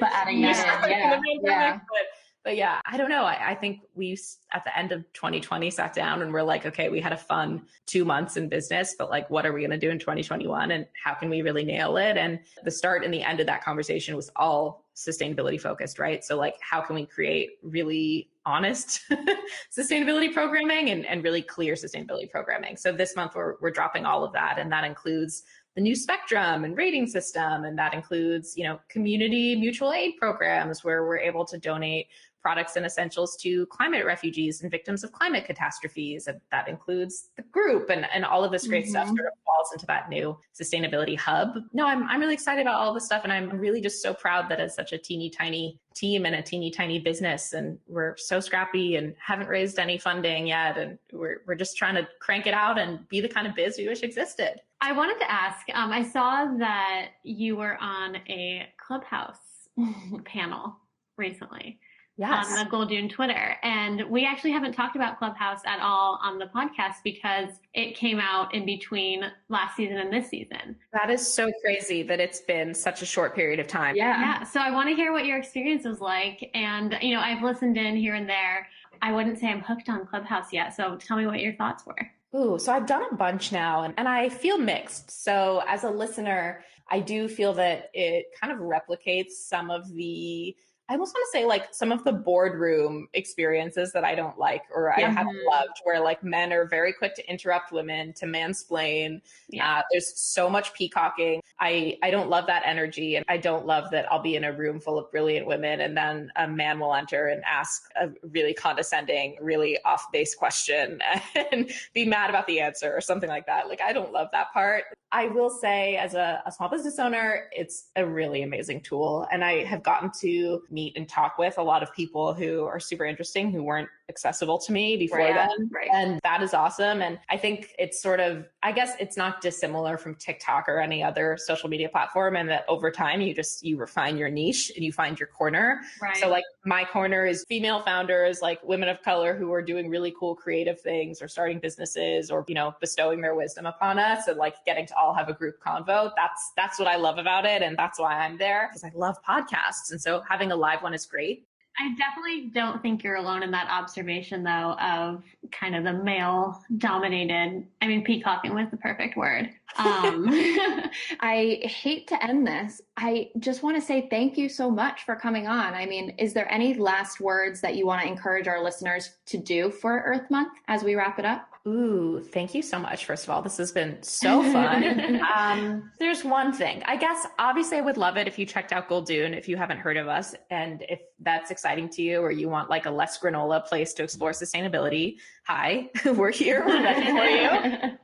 But 0.00 0.10
adding 0.12 0.40
that 0.42 0.84
in, 0.84 0.90
yeah, 0.90 1.20
yeah. 1.42 1.72
But, 1.74 2.06
but 2.44 2.56
yeah, 2.56 2.80
I 2.84 2.98
don't 2.98 3.08
know. 3.08 3.24
I, 3.24 3.52
I 3.52 3.54
think 3.54 3.80
we 3.94 4.18
at 4.52 4.64
the 4.64 4.78
end 4.78 4.92
of 4.92 5.00
2020 5.14 5.70
sat 5.70 5.94
down 5.94 6.20
and 6.20 6.30
we're 6.30 6.42
like, 6.42 6.66
okay, 6.66 6.90
we 6.90 7.00
had 7.00 7.12
a 7.12 7.16
fun 7.16 7.62
two 7.86 8.04
months 8.04 8.36
in 8.36 8.50
business, 8.50 8.94
but 8.98 9.08
like, 9.08 9.30
what 9.30 9.46
are 9.46 9.52
we 9.54 9.60
going 9.60 9.70
to 9.70 9.78
do 9.78 9.90
in 9.90 9.98
2021 9.98 10.70
and 10.70 10.86
how 11.02 11.14
can 11.14 11.30
we 11.30 11.40
really 11.40 11.64
nail 11.64 11.96
it? 11.96 12.18
And 12.18 12.38
the 12.62 12.70
start 12.70 13.02
and 13.02 13.12
the 13.12 13.22
end 13.22 13.40
of 13.40 13.46
that 13.46 13.64
conversation 13.64 14.14
was 14.14 14.30
all 14.36 14.84
sustainability 14.94 15.58
focused, 15.58 15.98
right? 15.98 16.22
So 16.22 16.36
like, 16.36 16.56
how 16.60 16.82
can 16.82 16.94
we 16.94 17.06
create 17.06 17.52
really 17.62 18.28
honest 18.44 19.00
sustainability 19.76 20.30
programming 20.30 20.90
and, 20.90 21.06
and 21.06 21.24
really 21.24 21.40
clear 21.40 21.74
sustainability 21.74 22.30
programming? 22.30 22.76
So 22.76 22.92
this 22.92 23.16
month 23.16 23.32
we're, 23.34 23.54
we're 23.62 23.70
dropping 23.70 24.04
all 24.04 24.22
of 24.22 24.34
that. 24.34 24.58
And 24.58 24.70
that 24.70 24.84
includes 24.84 25.44
the 25.74 25.80
new 25.80 25.94
spectrum 25.94 26.64
and 26.64 26.76
rating 26.76 27.06
system 27.06 27.64
and 27.64 27.76
that 27.78 27.94
includes 27.94 28.56
you 28.56 28.64
know 28.64 28.78
community 28.88 29.56
mutual 29.56 29.92
aid 29.92 30.14
programs 30.18 30.84
where 30.84 31.04
we're 31.04 31.18
able 31.18 31.44
to 31.44 31.58
donate 31.58 32.06
products 32.44 32.76
and 32.76 32.84
essentials 32.84 33.36
to 33.38 33.64
climate 33.66 34.04
refugees 34.04 34.60
and 34.60 34.70
victims 34.70 35.02
of 35.02 35.10
climate 35.12 35.46
catastrophes. 35.46 36.26
And 36.26 36.38
that 36.50 36.68
includes 36.68 37.30
the 37.36 37.42
group 37.42 37.88
and, 37.88 38.06
and 38.12 38.22
all 38.22 38.44
of 38.44 38.52
this 38.52 38.66
great 38.66 38.84
mm-hmm. 38.84 38.90
stuff 38.90 39.06
sort 39.06 39.20
of 39.20 39.32
falls 39.46 39.72
into 39.72 39.86
that 39.86 40.10
new 40.10 40.36
sustainability 40.54 41.18
hub. 41.18 41.56
No, 41.72 41.86
I'm, 41.86 42.06
I'm 42.06 42.20
really 42.20 42.34
excited 42.34 42.60
about 42.60 42.74
all 42.74 42.92
this 42.92 43.06
stuff. 43.06 43.24
And 43.24 43.32
I'm 43.32 43.48
really 43.48 43.80
just 43.80 44.02
so 44.02 44.12
proud 44.12 44.50
that 44.50 44.60
it's 44.60 44.74
such 44.74 44.92
a 44.92 44.98
teeny 44.98 45.30
tiny 45.30 45.80
team 45.94 46.26
and 46.26 46.34
a 46.34 46.42
teeny 46.42 46.70
tiny 46.70 46.98
business. 46.98 47.54
And 47.54 47.78
we're 47.86 48.14
so 48.18 48.40
scrappy 48.40 48.96
and 48.96 49.14
haven't 49.18 49.48
raised 49.48 49.78
any 49.78 49.96
funding 49.96 50.46
yet. 50.46 50.76
And 50.76 50.98
we're, 51.12 51.40
we're 51.46 51.54
just 51.54 51.78
trying 51.78 51.94
to 51.94 52.06
crank 52.20 52.46
it 52.46 52.52
out 52.52 52.78
and 52.78 53.08
be 53.08 53.22
the 53.22 53.28
kind 53.28 53.46
of 53.46 53.54
biz 53.54 53.78
we 53.78 53.88
wish 53.88 54.02
existed. 54.02 54.60
I 54.82 54.92
wanted 54.92 55.18
to 55.20 55.32
ask, 55.32 55.64
um, 55.72 55.92
I 55.92 56.02
saw 56.02 56.44
that 56.58 57.12
you 57.22 57.56
were 57.56 57.78
on 57.80 58.16
a 58.28 58.68
clubhouse 58.76 59.38
panel 60.26 60.76
recently 61.16 61.78
Um, 62.16 62.30
yes. 62.30 62.46
on 62.52 62.64
the 62.64 62.70
Goldune 62.70 63.10
Twitter. 63.10 63.56
And 63.64 64.04
we 64.08 64.24
actually 64.24 64.52
haven't 64.52 64.72
talked 64.72 64.94
about 64.94 65.18
Clubhouse 65.18 65.60
at 65.66 65.80
all 65.80 66.20
on 66.22 66.38
the 66.38 66.46
podcast 66.46 67.02
because 67.02 67.48
it 67.74 67.96
came 67.96 68.20
out 68.20 68.54
in 68.54 68.64
between 68.64 69.24
last 69.48 69.76
season 69.76 69.96
and 69.96 70.12
this 70.12 70.28
season. 70.28 70.76
That 70.92 71.10
is 71.10 71.26
so 71.26 71.50
crazy 71.60 72.04
that 72.04 72.20
it's 72.20 72.40
been 72.40 72.72
such 72.72 73.02
a 73.02 73.06
short 73.06 73.34
period 73.34 73.58
of 73.58 73.66
time. 73.66 73.96
Yeah. 73.96 74.20
Yeah. 74.20 74.44
So 74.44 74.60
I 74.60 74.70
want 74.70 74.88
to 74.90 74.94
hear 74.94 75.12
what 75.12 75.24
your 75.24 75.38
experience 75.38 75.84
was 75.84 76.00
like. 76.00 76.50
And, 76.54 76.96
you 77.02 77.14
know, 77.14 77.20
I've 77.20 77.42
listened 77.42 77.76
in 77.76 77.96
here 77.96 78.14
and 78.14 78.28
there. 78.28 78.68
I 79.02 79.12
wouldn't 79.12 79.40
say 79.40 79.48
I'm 79.48 79.60
hooked 79.60 79.88
on 79.88 80.06
Clubhouse 80.06 80.52
yet. 80.52 80.74
So 80.74 80.96
tell 80.96 81.16
me 81.16 81.26
what 81.26 81.40
your 81.40 81.54
thoughts 81.54 81.84
were. 81.84 82.10
Ooh, 82.36 82.58
so 82.60 82.72
I've 82.72 82.86
done 82.86 83.04
a 83.10 83.16
bunch 83.16 83.50
now 83.50 83.82
and, 83.82 83.94
and 83.96 84.08
I 84.08 84.28
feel 84.28 84.58
mixed. 84.58 85.10
So 85.24 85.62
as 85.66 85.82
a 85.82 85.90
listener, 85.90 86.64
I 86.88 87.00
do 87.00 87.28
feel 87.28 87.54
that 87.54 87.90
it 87.92 88.26
kind 88.40 88.52
of 88.52 88.60
replicates 88.60 89.32
some 89.32 89.70
of 89.70 89.92
the 89.92 90.56
I 90.88 90.94
almost 90.94 91.14
want 91.14 91.26
to 91.32 91.38
say 91.38 91.46
like 91.46 91.72
some 91.72 91.92
of 91.92 92.04
the 92.04 92.12
boardroom 92.12 93.08
experiences 93.14 93.92
that 93.92 94.04
I 94.04 94.14
don't 94.14 94.38
like 94.38 94.64
or 94.70 94.92
I 94.92 95.00
haven't 95.00 95.38
loved, 95.50 95.80
where 95.84 95.98
like 95.98 96.22
men 96.22 96.52
are 96.52 96.66
very 96.66 96.92
quick 96.92 97.14
to 97.14 97.30
interrupt 97.30 97.72
women, 97.72 98.12
to 98.14 98.26
mansplain. 98.26 99.22
Yeah. 99.48 99.78
Uh, 99.78 99.82
there's 99.90 100.18
so 100.20 100.50
much 100.50 100.74
peacocking. 100.74 101.40
I 101.58 101.96
I 102.02 102.10
don't 102.10 102.28
love 102.28 102.46
that 102.48 102.64
energy, 102.66 103.16
and 103.16 103.24
I 103.28 103.38
don't 103.38 103.64
love 103.64 103.90
that 103.92 104.12
I'll 104.12 104.22
be 104.22 104.36
in 104.36 104.44
a 104.44 104.52
room 104.52 104.78
full 104.78 104.98
of 104.98 105.10
brilliant 105.10 105.46
women, 105.46 105.80
and 105.80 105.96
then 105.96 106.30
a 106.36 106.46
man 106.46 106.78
will 106.78 106.94
enter 106.94 107.28
and 107.28 107.42
ask 107.44 107.88
a 107.96 108.10
really 108.32 108.52
condescending, 108.52 109.36
really 109.40 109.82
off 109.84 110.12
base 110.12 110.34
question, 110.34 111.00
and 111.52 111.70
be 111.94 112.04
mad 112.04 112.28
about 112.28 112.46
the 112.46 112.60
answer 112.60 112.94
or 112.94 113.00
something 113.00 113.30
like 113.30 113.46
that. 113.46 113.68
Like 113.68 113.80
I 113.80 113.94
don't 113.94 114.12
love 114.12 114.28
that 114.32 114.52
part. 114.52 114.84
I 115.12 115.28
will 115.28 115.50
say, 115.50 115.96
as 115.96 116.14
a, 116.14 116.42
a 116.44 116.50
small 116.50 116.68
business 116.68 116.98
owner, 116.98 117.48
it's 117.52 117.86
a 117.94 118.04
really 118.04 118.42
amazing 118.42 118.80
tool, 118.80 119.28
and 119.30 119.44
I 119.44 119.62
have 119.64 119.82
gotten 119.82 120.10
to 120.20 120.62
meet 120.74 120.96
and 120.96 121.08
talk 121.08 121.38
with 121.38 121.56
a 121.56 121.62
lot 121.62 121.82
of 121.82 121.94
people 121.94 122.34
who 122.34 122.64
are 122.64 122.80
super 122.80 123.04
interesting 123.04 123.50
who 123.50 123.62
weren't 123.62 123.88
accessible 124.08 124.58
to 124.58 124.72
me 124.72 124.96
before 124.96 125.18
right, 125.18 125.34
then. 125.34 125.70
Right. 125.72 125.88
And 125.92 126.20
that 126.22 126.42
is 126.42 126.52
awesome. 126.52 127.00
And 127.00 127.18
I 127.30 127.36
think 127.36 127.74
it's 127.78 128.02
sort 128.02 128.20
of, 128.20 128.46
I 128.62 128.72
guess 128.72 128.92
it's 129.00 129.16
not 129.16 129.40
dissimilar 129.40 129.96
from 129.96 130.14
TikTok 130.16 130.68
or 130.68 130.78
any 130.78 131.02
other 131.02 131.36
social 131.38 131.68
media 131.68 131.88
platform. 131.88 132.36
And 132.36 132.48
that 132.50 132.64
over 132.68 132.90
time 132.90 133.20
you 133.20 133.34
just, 133.34 133.64
you 133.64 133.76
refine 133.78 134.16
your 134.16 134.28
niche 134.28 134.72
and 134.76 134.84
you 134.84 134.92
find 134.92 135.18
your 135.18 135.28
corner. 135.28 135.80
Right. 136.02 136.16
So 136.16 136.28
like 136.28 136.44
my 136.64 136.84
corner 136.84 137.24
is 137.24 137.44
female 137.48 137.80
founders, 137.80 138.42
like 138.42 138.62
women 138.62 138.88
of 138.88 139.02
color 139.02 139.34
who 139.34 139.52
are 139.52 139.62
doing 139.62 139.88
really 139.88 140.14
cool 140.18 140.34
creative 140.34 140.80
things 140.80 141.22
or 141.22 141.28
starting 141.28 141.58
businesses 141.58 142.30
or, 142.30 142.44
you 142.46 142.54
know, 142.54 142.74
bestowing 142.80 143.20
their 143.20 143.34
wisdom 143.34 143.66
upon 143.66 143.98
us 143.98 144.28
and 144.28 144.36
like 144.36 144.56
getting 144.66 144.86
to 144.86 144.96
all 144.96 145.14
have 145.14 145.28
a 145.28 145.34
group 145.34 145.60
convo. 145.60 146.10
That's, 146.14 146.52
that's 146.56 146.78
what 146.78 146.88
I 146.88 146.96
love 146.96 147.18
about 147.18 147.46
it. 147.46 147.62
And 147.62 147.76
that's 147.76 147.98
why 147.98 148.18
I'm 148.18 148.36
there 148.36 148.68
because 148.68 148.84
I 148.84 148.92
love 148.94 149.16
podcasts. 149.26 149.90
And 149.90 150.00
so 150.00 150.22
having 150.28 150.52
a 150.52 150.56
live 150.56 150.82
one 150.82 150.92
is 150.92 151.06
great. 151.06 151.46
I 151.78 151.94
definitely 151.96 152.50
don't 152.54 152.80
think 152.82 153.02
you're 153.02 153.16
alone 153.16 153.42
in 153.42 153.50
that 153.50 153.68
observation, 153.68 154.44
though, 154.44 154.76
of 154.80 155.24
kind 155.50 155.74
of 155.74 155.82
the 155.82 155.92
male 155.92 156.62
dominated. 156.78 157.66
I 157.82 157.88
mean, 157.88 158.04
peacocking 158.04 158.54
was 158.54 158.68
the 158.70 158.76
perfect 158.76 159.16
word. 159.16 159.50
Um, 159.76 160.28
I 161.20 161.60
hate 161.64 162.06
to 162.08 162.24
end 162.24 162.46
this. 162.46 162.80
I 162.96 163.30
just 163.40 163.64
want 163.64 163.76
to 163.76 163.82
say 163.82 164.06
thank 164.08 164.38
you 164.38 164.48
so 164.48 164.70
much 164.70 165.02
for 165.02 165.16
coming 165.16 165.48
on. 165.48 165.74
I 165.74 165.86
mean, 165.86 166.10
is 166.10 166.32
there 166.32 166.50
any 166.50 166.74
last 166.74 167.20
words 167.20 167.60
that 167.62 167.74
you 167.74 167.86
want 167.86 168.02
to 168.02 168.08
encourage 168.08 168.46
our 168.46 168.62
listeners 168.62 169.16
to 169.26 169.38
do 169.38 169.70
for 169.70 170.00
Earth 170.06 170.30
Month 170.30 170.52
as 170.68 170.84
we 170.84 170.94
wrap 170.94 171.18
it 171.18 171.24
up? 171.24 171.48
Ooh, 171.66 172.22
thank 172.22 172.54
you 172.54 172.60
so 172.60 172.78
much. 172.78 173.06
First 173.06 173.24
of 173.24 173.30
all, 173.30 173.40
this 173.40 173.56
has 173.56 173.72
been 173.72 174.02
so 174.02 174.42
fun. 174.52 175.20
um, 175.34 175.90
there's 175.98 176.22
one 176.22 176.52
thing. 176.52 176.82
I 176.84 176.96
guess 176.96 177.26
obviously 177.38 177.78
I 177.78 177.80
would 177.80 177.96
love 177.96 178.18
it 178.18 178.28
if 178.28 178.38
you 178.38 178.44
checked 178.44 178.72
out 178.72 178.86
Gold 178.86 179.08
Goldune 179.08 179.34
if 179.36 179.48
you 179.48 179.56
haven't 179.56 179.78
heard 179.78 179.96
of 179.96 180.06
us. 180.06 180.34
And 180.50 180.84
if 180.90 181.00
that's 181.20 181.50
exciting 181.50 181.88
to 181.90 182.02
you 182.02 182.20
or 182.20 182.30
you 182.30 182.50
want 182.50 182.68
like 182.68 182.84
a 182.84 182.90
less 182.90 183.18
granola 183.18 183.64
place 183.64 183.94
to 183.94 184.02
explore 184.02 184.32
sustainability, 184.32 185.16
hi, 185.46 185.88
we're 186.04 186.30
here. 186.30 186.62
We're 186.66 186.82
ready 186.82 187.06
for 187.06 187.86
you. 187.86 187.98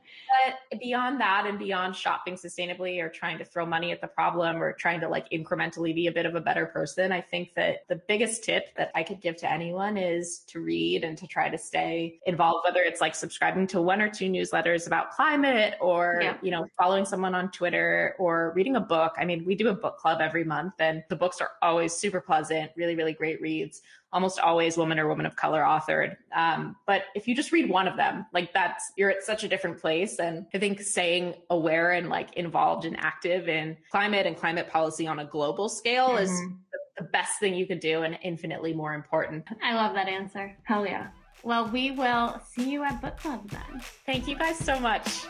But 0.45 0.79
beyond 0.79 1.19
that 1.21 1.45
and 1.47 1.59
beyond 1.59 1.95
shopping 1.95 2.35
sustainably 2.35 3.01
or 3.01 3.09
trying 3.09 3.37
to 3.39 3.45
throw 3.45 3.65
money 3.65 3.91
at 3.91 4.01
the 4.01 4.07
problem 4.07 4.61
or 4.61 4.73
trying 4.73 4.99
to 5.01 5.09
like 5.09 5.29
incrementally 5.29 5.93
be 5.93 6.07
a 6.07 6.11
bit 6.11 6.25
of 6.25 6.35
a 6.35 6.41
better 6.41 6.65
person, 6.65 7.11
I 7.11 7.21
think 7.21 7.53
that 7.55 7.87
the 7.87 7.95
biggest 8.07 8.43
tip 8.43 8.75
that 8.75 8.91
I 8.95 9.03
could 9.03 9.21
give 9.21 9.35
to 9.37 9.51
anyone 9.51 9.97
is 9.97 10.39
to 10.47 10.61
read 10.61 11.03
and 11.03 11.17
to 11.17 11.27
try 11.27 11.49
to 11.49 11.57
stay 11.57 12.19
involved, 12.25 12.65
whether 12.65 12.81
it's 12.81 13.01
like 13.01 13.15
subscribing 13.15 13.67
to 13.67 13.81
one 13.81 14.01
or 14.01 14.09
two 14.09 14.29
newsletters 14.29 14.87
about 14.87 15.11
climate 15.11 15.75
or, 15.81 16.19
yeah. 16.21 16.37
you 16.41 16.51
know, 16.51 16.65
following 16.77 17.05
someone 17.05 17.35
on 17.35 17.51
Twitter 17.51 18.15
or 18.19 18.53
reading 18.55 18.75
a 18.75 18.81
book. 18.81 19.13
I 19.17 19.25
mean, 19.25 19.45
we 19.45 19.55
do 19.55 19.69
a 19.69 19.73
book 19.73 19.97
club 19.97 20.21
every 20.21 20.43
month 20.43 20.73
and 20.79 21.03
the 21.09 21.15
books 21.15 21.41
are 21.41 21.51
always 21.61 21.93
super 21.93 22.21
pleasant, 22.21 22.71
really, 22.75 22.95
really 22.95 23.13
great 23.13 23.41
reads 23.41 23.81
almost 24.13 24.39
always 24.39 24.77
woman 24.77 24.99
or 24.99 25.07
woman 25.07 25.25
of 25.25 25.35
color 25.35 25.61
authored. 25.61 26.17
Um, 26.35 26.75
but 26.85 27.03
if 27.15 27.27
you 27.27 27.35
just 27.35 27.51
read 27.51 27.69
one 27.69 27.87
of 27.87 27.97
them, 27.97 28.25
like 28.33 28.53
that's, 28.53 28.91
you're 28.97 29.09
at 29.09 29.23
such 29.23 29.43
a 29.43 29.47
different 29.47 29.79
place. 29.79 30.19
And 30.19 30.45
I 30.53 30.59
think 30.59 30.81
staying 30.81 31.35
aware 31.49 31.91
and 31.91 32.09
like 32.09 32.33
involved 32.33 32.85
and 32.85 32.99
active 32.99 33.47
in 33.47 33.77
climate 33.89 34.25
and 34.25 34.35
climate 34.35 34.69
policy 34.69 35.07
on 35.07 35.19
a 35.19 35.25
global 35.25 35.69
scale 35.69 36.09
mm-hmm. 36.09 36.23
is 36.23 36.41
the 36.97 37.03
best 37.03 37.39
thing 37.39 37.53
you 37.55 37.65
could 37.65 37.79
do 37.79 38.03
and 38.03 38.17
infinitely 38.21 38.73
more 38.73 38.93
important. 38.93 39.45
I 39.63 39.73
love 39.75 39.93
that 39.95 40.07
answer. 40.07 40.55
Hell 40.63 40.85
yeah. 40.85 41.07
Well, 41.43 41.67
we 41.69 41.91
will 41.91 42.39
see 42.45 42.69
you 42.69 42.83
at 42.83 43.01
book 43.01 43.17
club 43.17 43.49
then. 43.49 43.81
Thank 44.05 44.27
you 44.27 44.35
guys 44.35 44.57
so 44.57 44.79
much. 44.79 45.25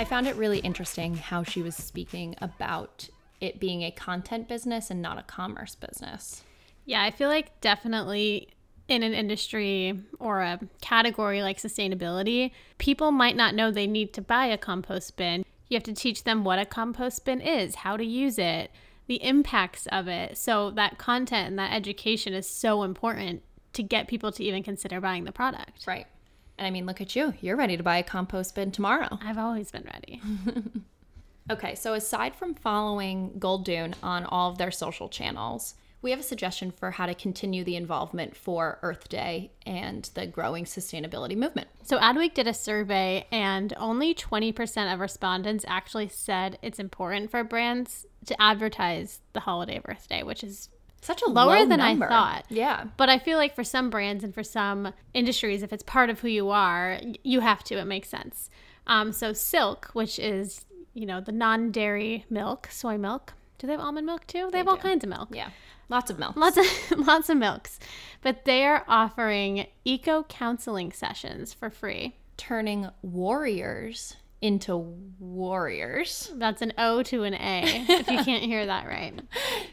I 0.00 0.04
found 0.06 0.26
it 0.26 0.34
really 0.36 0.60
interesting 0.60 1.18
how 1.18 1.42
she 1.42 1.60
was 1.60 1.76
speaking 1.76 2.34
about 2.40 3.10
it 3.38 3.60
being 3.60 3.82
a 3.82 3.90
content 3.90 4.48
business 4.48 4.90
and 4.90 5.02
not 5.02 5.18
a 5.18 5.22
commerce 5.22 5.74
business. 5.74 6.42
Yeah, 6.86 7.02
I 7.02 7.10
feel 7.10 7.28
like 7.28 7.60
definitely 7.60 8.48
in 8.88 9.02
an 9.02 9.12
industry 9.12 10.00
or 10.18 10.40
a 10.40 10.58
category 10.80 11.42
like 11.42 11.58
sustainability, 11.58 12.52
people 12.78 13.12
might 13.12 13.36
not 13.36 13.54
know 13.54 13.70
they 13.70 13.86
need 13.86 14.14
to 14.14 14.22
buy 14.22 14.46
a 14.46 14.56
compost 14.56 15.18
bin. 15.18 15.44
You 15.68 15.76
have 15.76 15.82
to 15.82 15.92
teach 15.92 16.24
them 16.24 16.44
what 16.44 16.58
a 16.58 16.64
compost 16.64 17.26
bin 17.26 17.42
is, 17.42 17.74
how 17.74 17.98
to 17.98 18.04
use 18.04 18.38
it, 18.38 18.70
the 19.06 19.22
impacts 19.22 19.86
of 19.88 20.08
it. 20.08 20.38
So 20.38 20.70
that 20.70 20.96
content 20.96 21.48
and 21.48 21.58
that 21.58 21.74
education 21.74 22.32
is 22.32 22.48
so 22.48 22.84
important 22.84 23.42
to 23.74 23.82
get 23.82 24.08
people 24.08 24.32
to 24.32 24.42
even 24.42 24.62
consider 24.62 24.98
buying 24.98 25.24
the 25.24 25.32
product. 25.32 25.86
Right. 25.86 26.06
And 26.60 26.66
I 26.66 26.70
mean, 26.70 26.84
look 26.84 27.00
at 27.00 27.16
you. 27.16 27.32
You're 27.40 27.56
ready 27.56 27.78
to 27.78 27.82
buy 27.82 27.96
a 27.96 28.02
compost 28.02 28.54
bin 28.54 28.70
tomorrow. 28.70 29.18
I've 29.22 29.38
always 29.38 29.70
been 29.70 29.88
ready. 29.94 30.20
okay, 31.50 31.74
so 31.74 31.94
aside 31.94 32.36
from 32.36 32.54
following 32.54 33.30
Goldune 33.38 33.94
on 34.02 34.26
all 34.26 34.50
of 34.50 34.58
their 34.58 34.70
social 34.70 35.08
channels, 35.08 35.74
we 36.02 36.10
have 36.10 36.20
a 36.20 36.22
suggestion 36.22 36.70
for 36.70 36.90
how 36.90 37.06
to 37.06 37.14
continue 37.14 37.64
the 37.64 37.76
involvement 37.76 38.36
for 38.36 38.78
Earth 38.82 39.08
Day 39.08 39.52
and 39.64 40.10
the 40.12 40.26
growing 40.26 40.66
sustainability 40.66 41.34
movement. 41.34 41.68
So, 41.82 41.98
Adweek 41.98 42.34
did 42.34 42.46
a 42.46 42.54
survey, 42.54 43.26
and 43.32 43.72
only 43.78 44.14
20% 44.14 44.92
of 44.92 45.00
respondents 45.00 45.64
actually 45.66 46.08
said 46.08 46.58
it's 46.60 46.78
important 46.78 47.30
for 47.30 47.42
brands 47.42 48.06
to 48.26 48.40
advertise 48.40 49.20
the 49.32 49.40
holiday 49.40 49.76
of 49.76 49.84
Earth 49.88 50.08
Day, 50.10 50.22
which 50.22 50.44
is 50.44 50.68
Such 51.00 51.22
a 51.22 51.30
lower 51.30 51.60
low 51.60 51.66
than 51.66 51.78
number. 51.78 52.06
I 52.06 52.08
thought. 52.08 52.44
Yeah. 52.48 52.84
But 52.96 53.08
I 53.08 53.18
feel 53.18 53.38
like 53.38 53.54
for 53.54 53.64
some 53.64 53.88
brands 53.88 54.22
and 54.22 54.34
for 54.34 54.42
some 54.42 54.92
industries, 55.14 55.62
if 55.62 55.72
it's 55.72 55.82
part 55.82 56.10
of 56.10 56.20
who 56.20 56.28
you 56.28 56.50
are, 56.50 57.00
you 57.22 57.40
have 57.40 57.64
to. 57.64 57.78
It 57.78 57.86
makes 57.86 58.08
sense. 58.08 58.50
Um, 58.86 59.12
so 59.12 59.32
Silk, 59.32 59.90
which 59.92 60.18
is 60.18 60.66
you 60.92 61.06
know 61.06 61.20
the 61.20 61.32
non-dairy 61.32 62.26
milk, 62.28 62.68
soy 62.70 62.98
milk. 62.98 63.32
Do 63.58 63.66
they 63.66 63.72
have 63.72 63.80
almond 63.80 64.06
milk 64.06 64.26
too? 64.26 64.48
They, 64.50 64.58
have 64.58 64.68
all 64.68 64.76
do. 64.76 64.82
kinds 64.82 65.04
of 65.04 65.10
milk. 65.10 65.28
Yeah. 65.32 65.50
Lots 65.88 66.10
of 66.10 66.18
milk. 66.18 66.36
Lots 66.36 66.56
of 66.56 66.66
lots 67.06 67.28
of 67.28 67.36
milks, 67.36 67.78
but 68.22 68.44
they 68.44 68.64
are 68.64 68.84
offering 68.86 69.66
eco 69.84 70.22
counseling 70.24 70.92
sessions 70.92 71.52
for 71.52 71.70
free. 71.70 72.16
Turning 72.36 72.88
worriers 73.02 74.16
into 74.42 74.76
warriors. 75.18 76.32
That's 76.36 76.62
an 76.62 76.72
O 76.78 77.02
to 77.04 77.24
an 77.24 77.34
A, 77.34 77.62
if 77.88 78.10
you 78.10 78.24
can't 78.24 78.42
hear 78.42 78.64
that 78.66 78.86
right. 78.86 79.20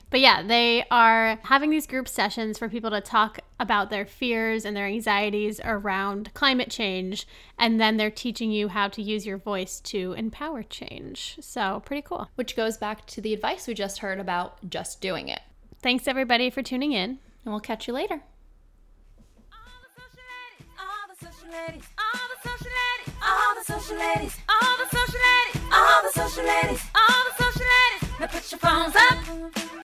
But 0.10 0.20
yeah, 0.20 0.44
they 0.44 0.86
are 0.92 1.40
having 1.44 1.70
these 1.70 1.88
group 1.88 2.08
sessions 2.08 2.58
for 2.58 2.68
people 2.68 2.90
to 2.92 3.02
talk 3.02 3.40
about 3.60 3.90
their 3.90 4.06
fears 4.06 4.66
and 4.66 4.76
their 4.76 4.86
anxieties 4.86 5.62
around 5.64 6.34
climate 6.34 6.70
change. 6.70 7.28
And 7.58 7.80
then 7.80 7.98
they're 7.98 8.12
teaching 8.12 8.52
you 8.52 8.68
how 8.68 8.88
to 8.90 9.02
use 9.02 9.26
your 9.26 9.38
voice 9.38 9.80
to 9.82 10.14
empower 10.14 10.64
change. 10.64 11.38
So, 11.42 11.82
pretty 11.86 12.02
cool. 12.02 12.30
Which 12.36 12.56
goes 12.56 12.78
back 12.78 13.06
to 13.08 13.22
the 13.22 13.34
advice 13.34 13.68
we 13.68 13.74
just 13.74 14.00
heard 14.00 14.20
about 14.20 14.70
just 14.70 15.02
doing 15.02 15.30
it. 15.30 15.42
Thanks, 15.82 16.08
everybody, 16.08 16.50
for 16.50 16.62
tuning 16.62 16.92
in. 16.92 17.20
And 17.46 17.54
we'll 17.54 17.60
catch 17.60 17.88
you 17.88 17.94
later. 17.94 18.22
All 23.28 23.56
the 23.56 23.64
social 23.74 23.98
ladies, 23.98 24.38
all 24.50 24.78
the 24.78 24.88
social 24.96 25.20
ladies, 25.28 25.62
all 25.72 26.02
the 26.02 26.10
social 26.12 26.12
ladies, 26.12 26.12
all 26.12 26.12
the 26.12 26.12
social 26.14 26.46
ladies, 26.46 26.82
all 26.96 27.22
the 27.28 27.44
social 27.44 27.44
ladies, 27.44 27.44
all 27.44 27.44
the 27.44 27.44
social 27.44 27.68
ladies. 27.74 28.20
Now 28.20 28.28
put 28.28 28.52
your 28.52 28.60
phones 28.60 28.96
up, 28.96 29.87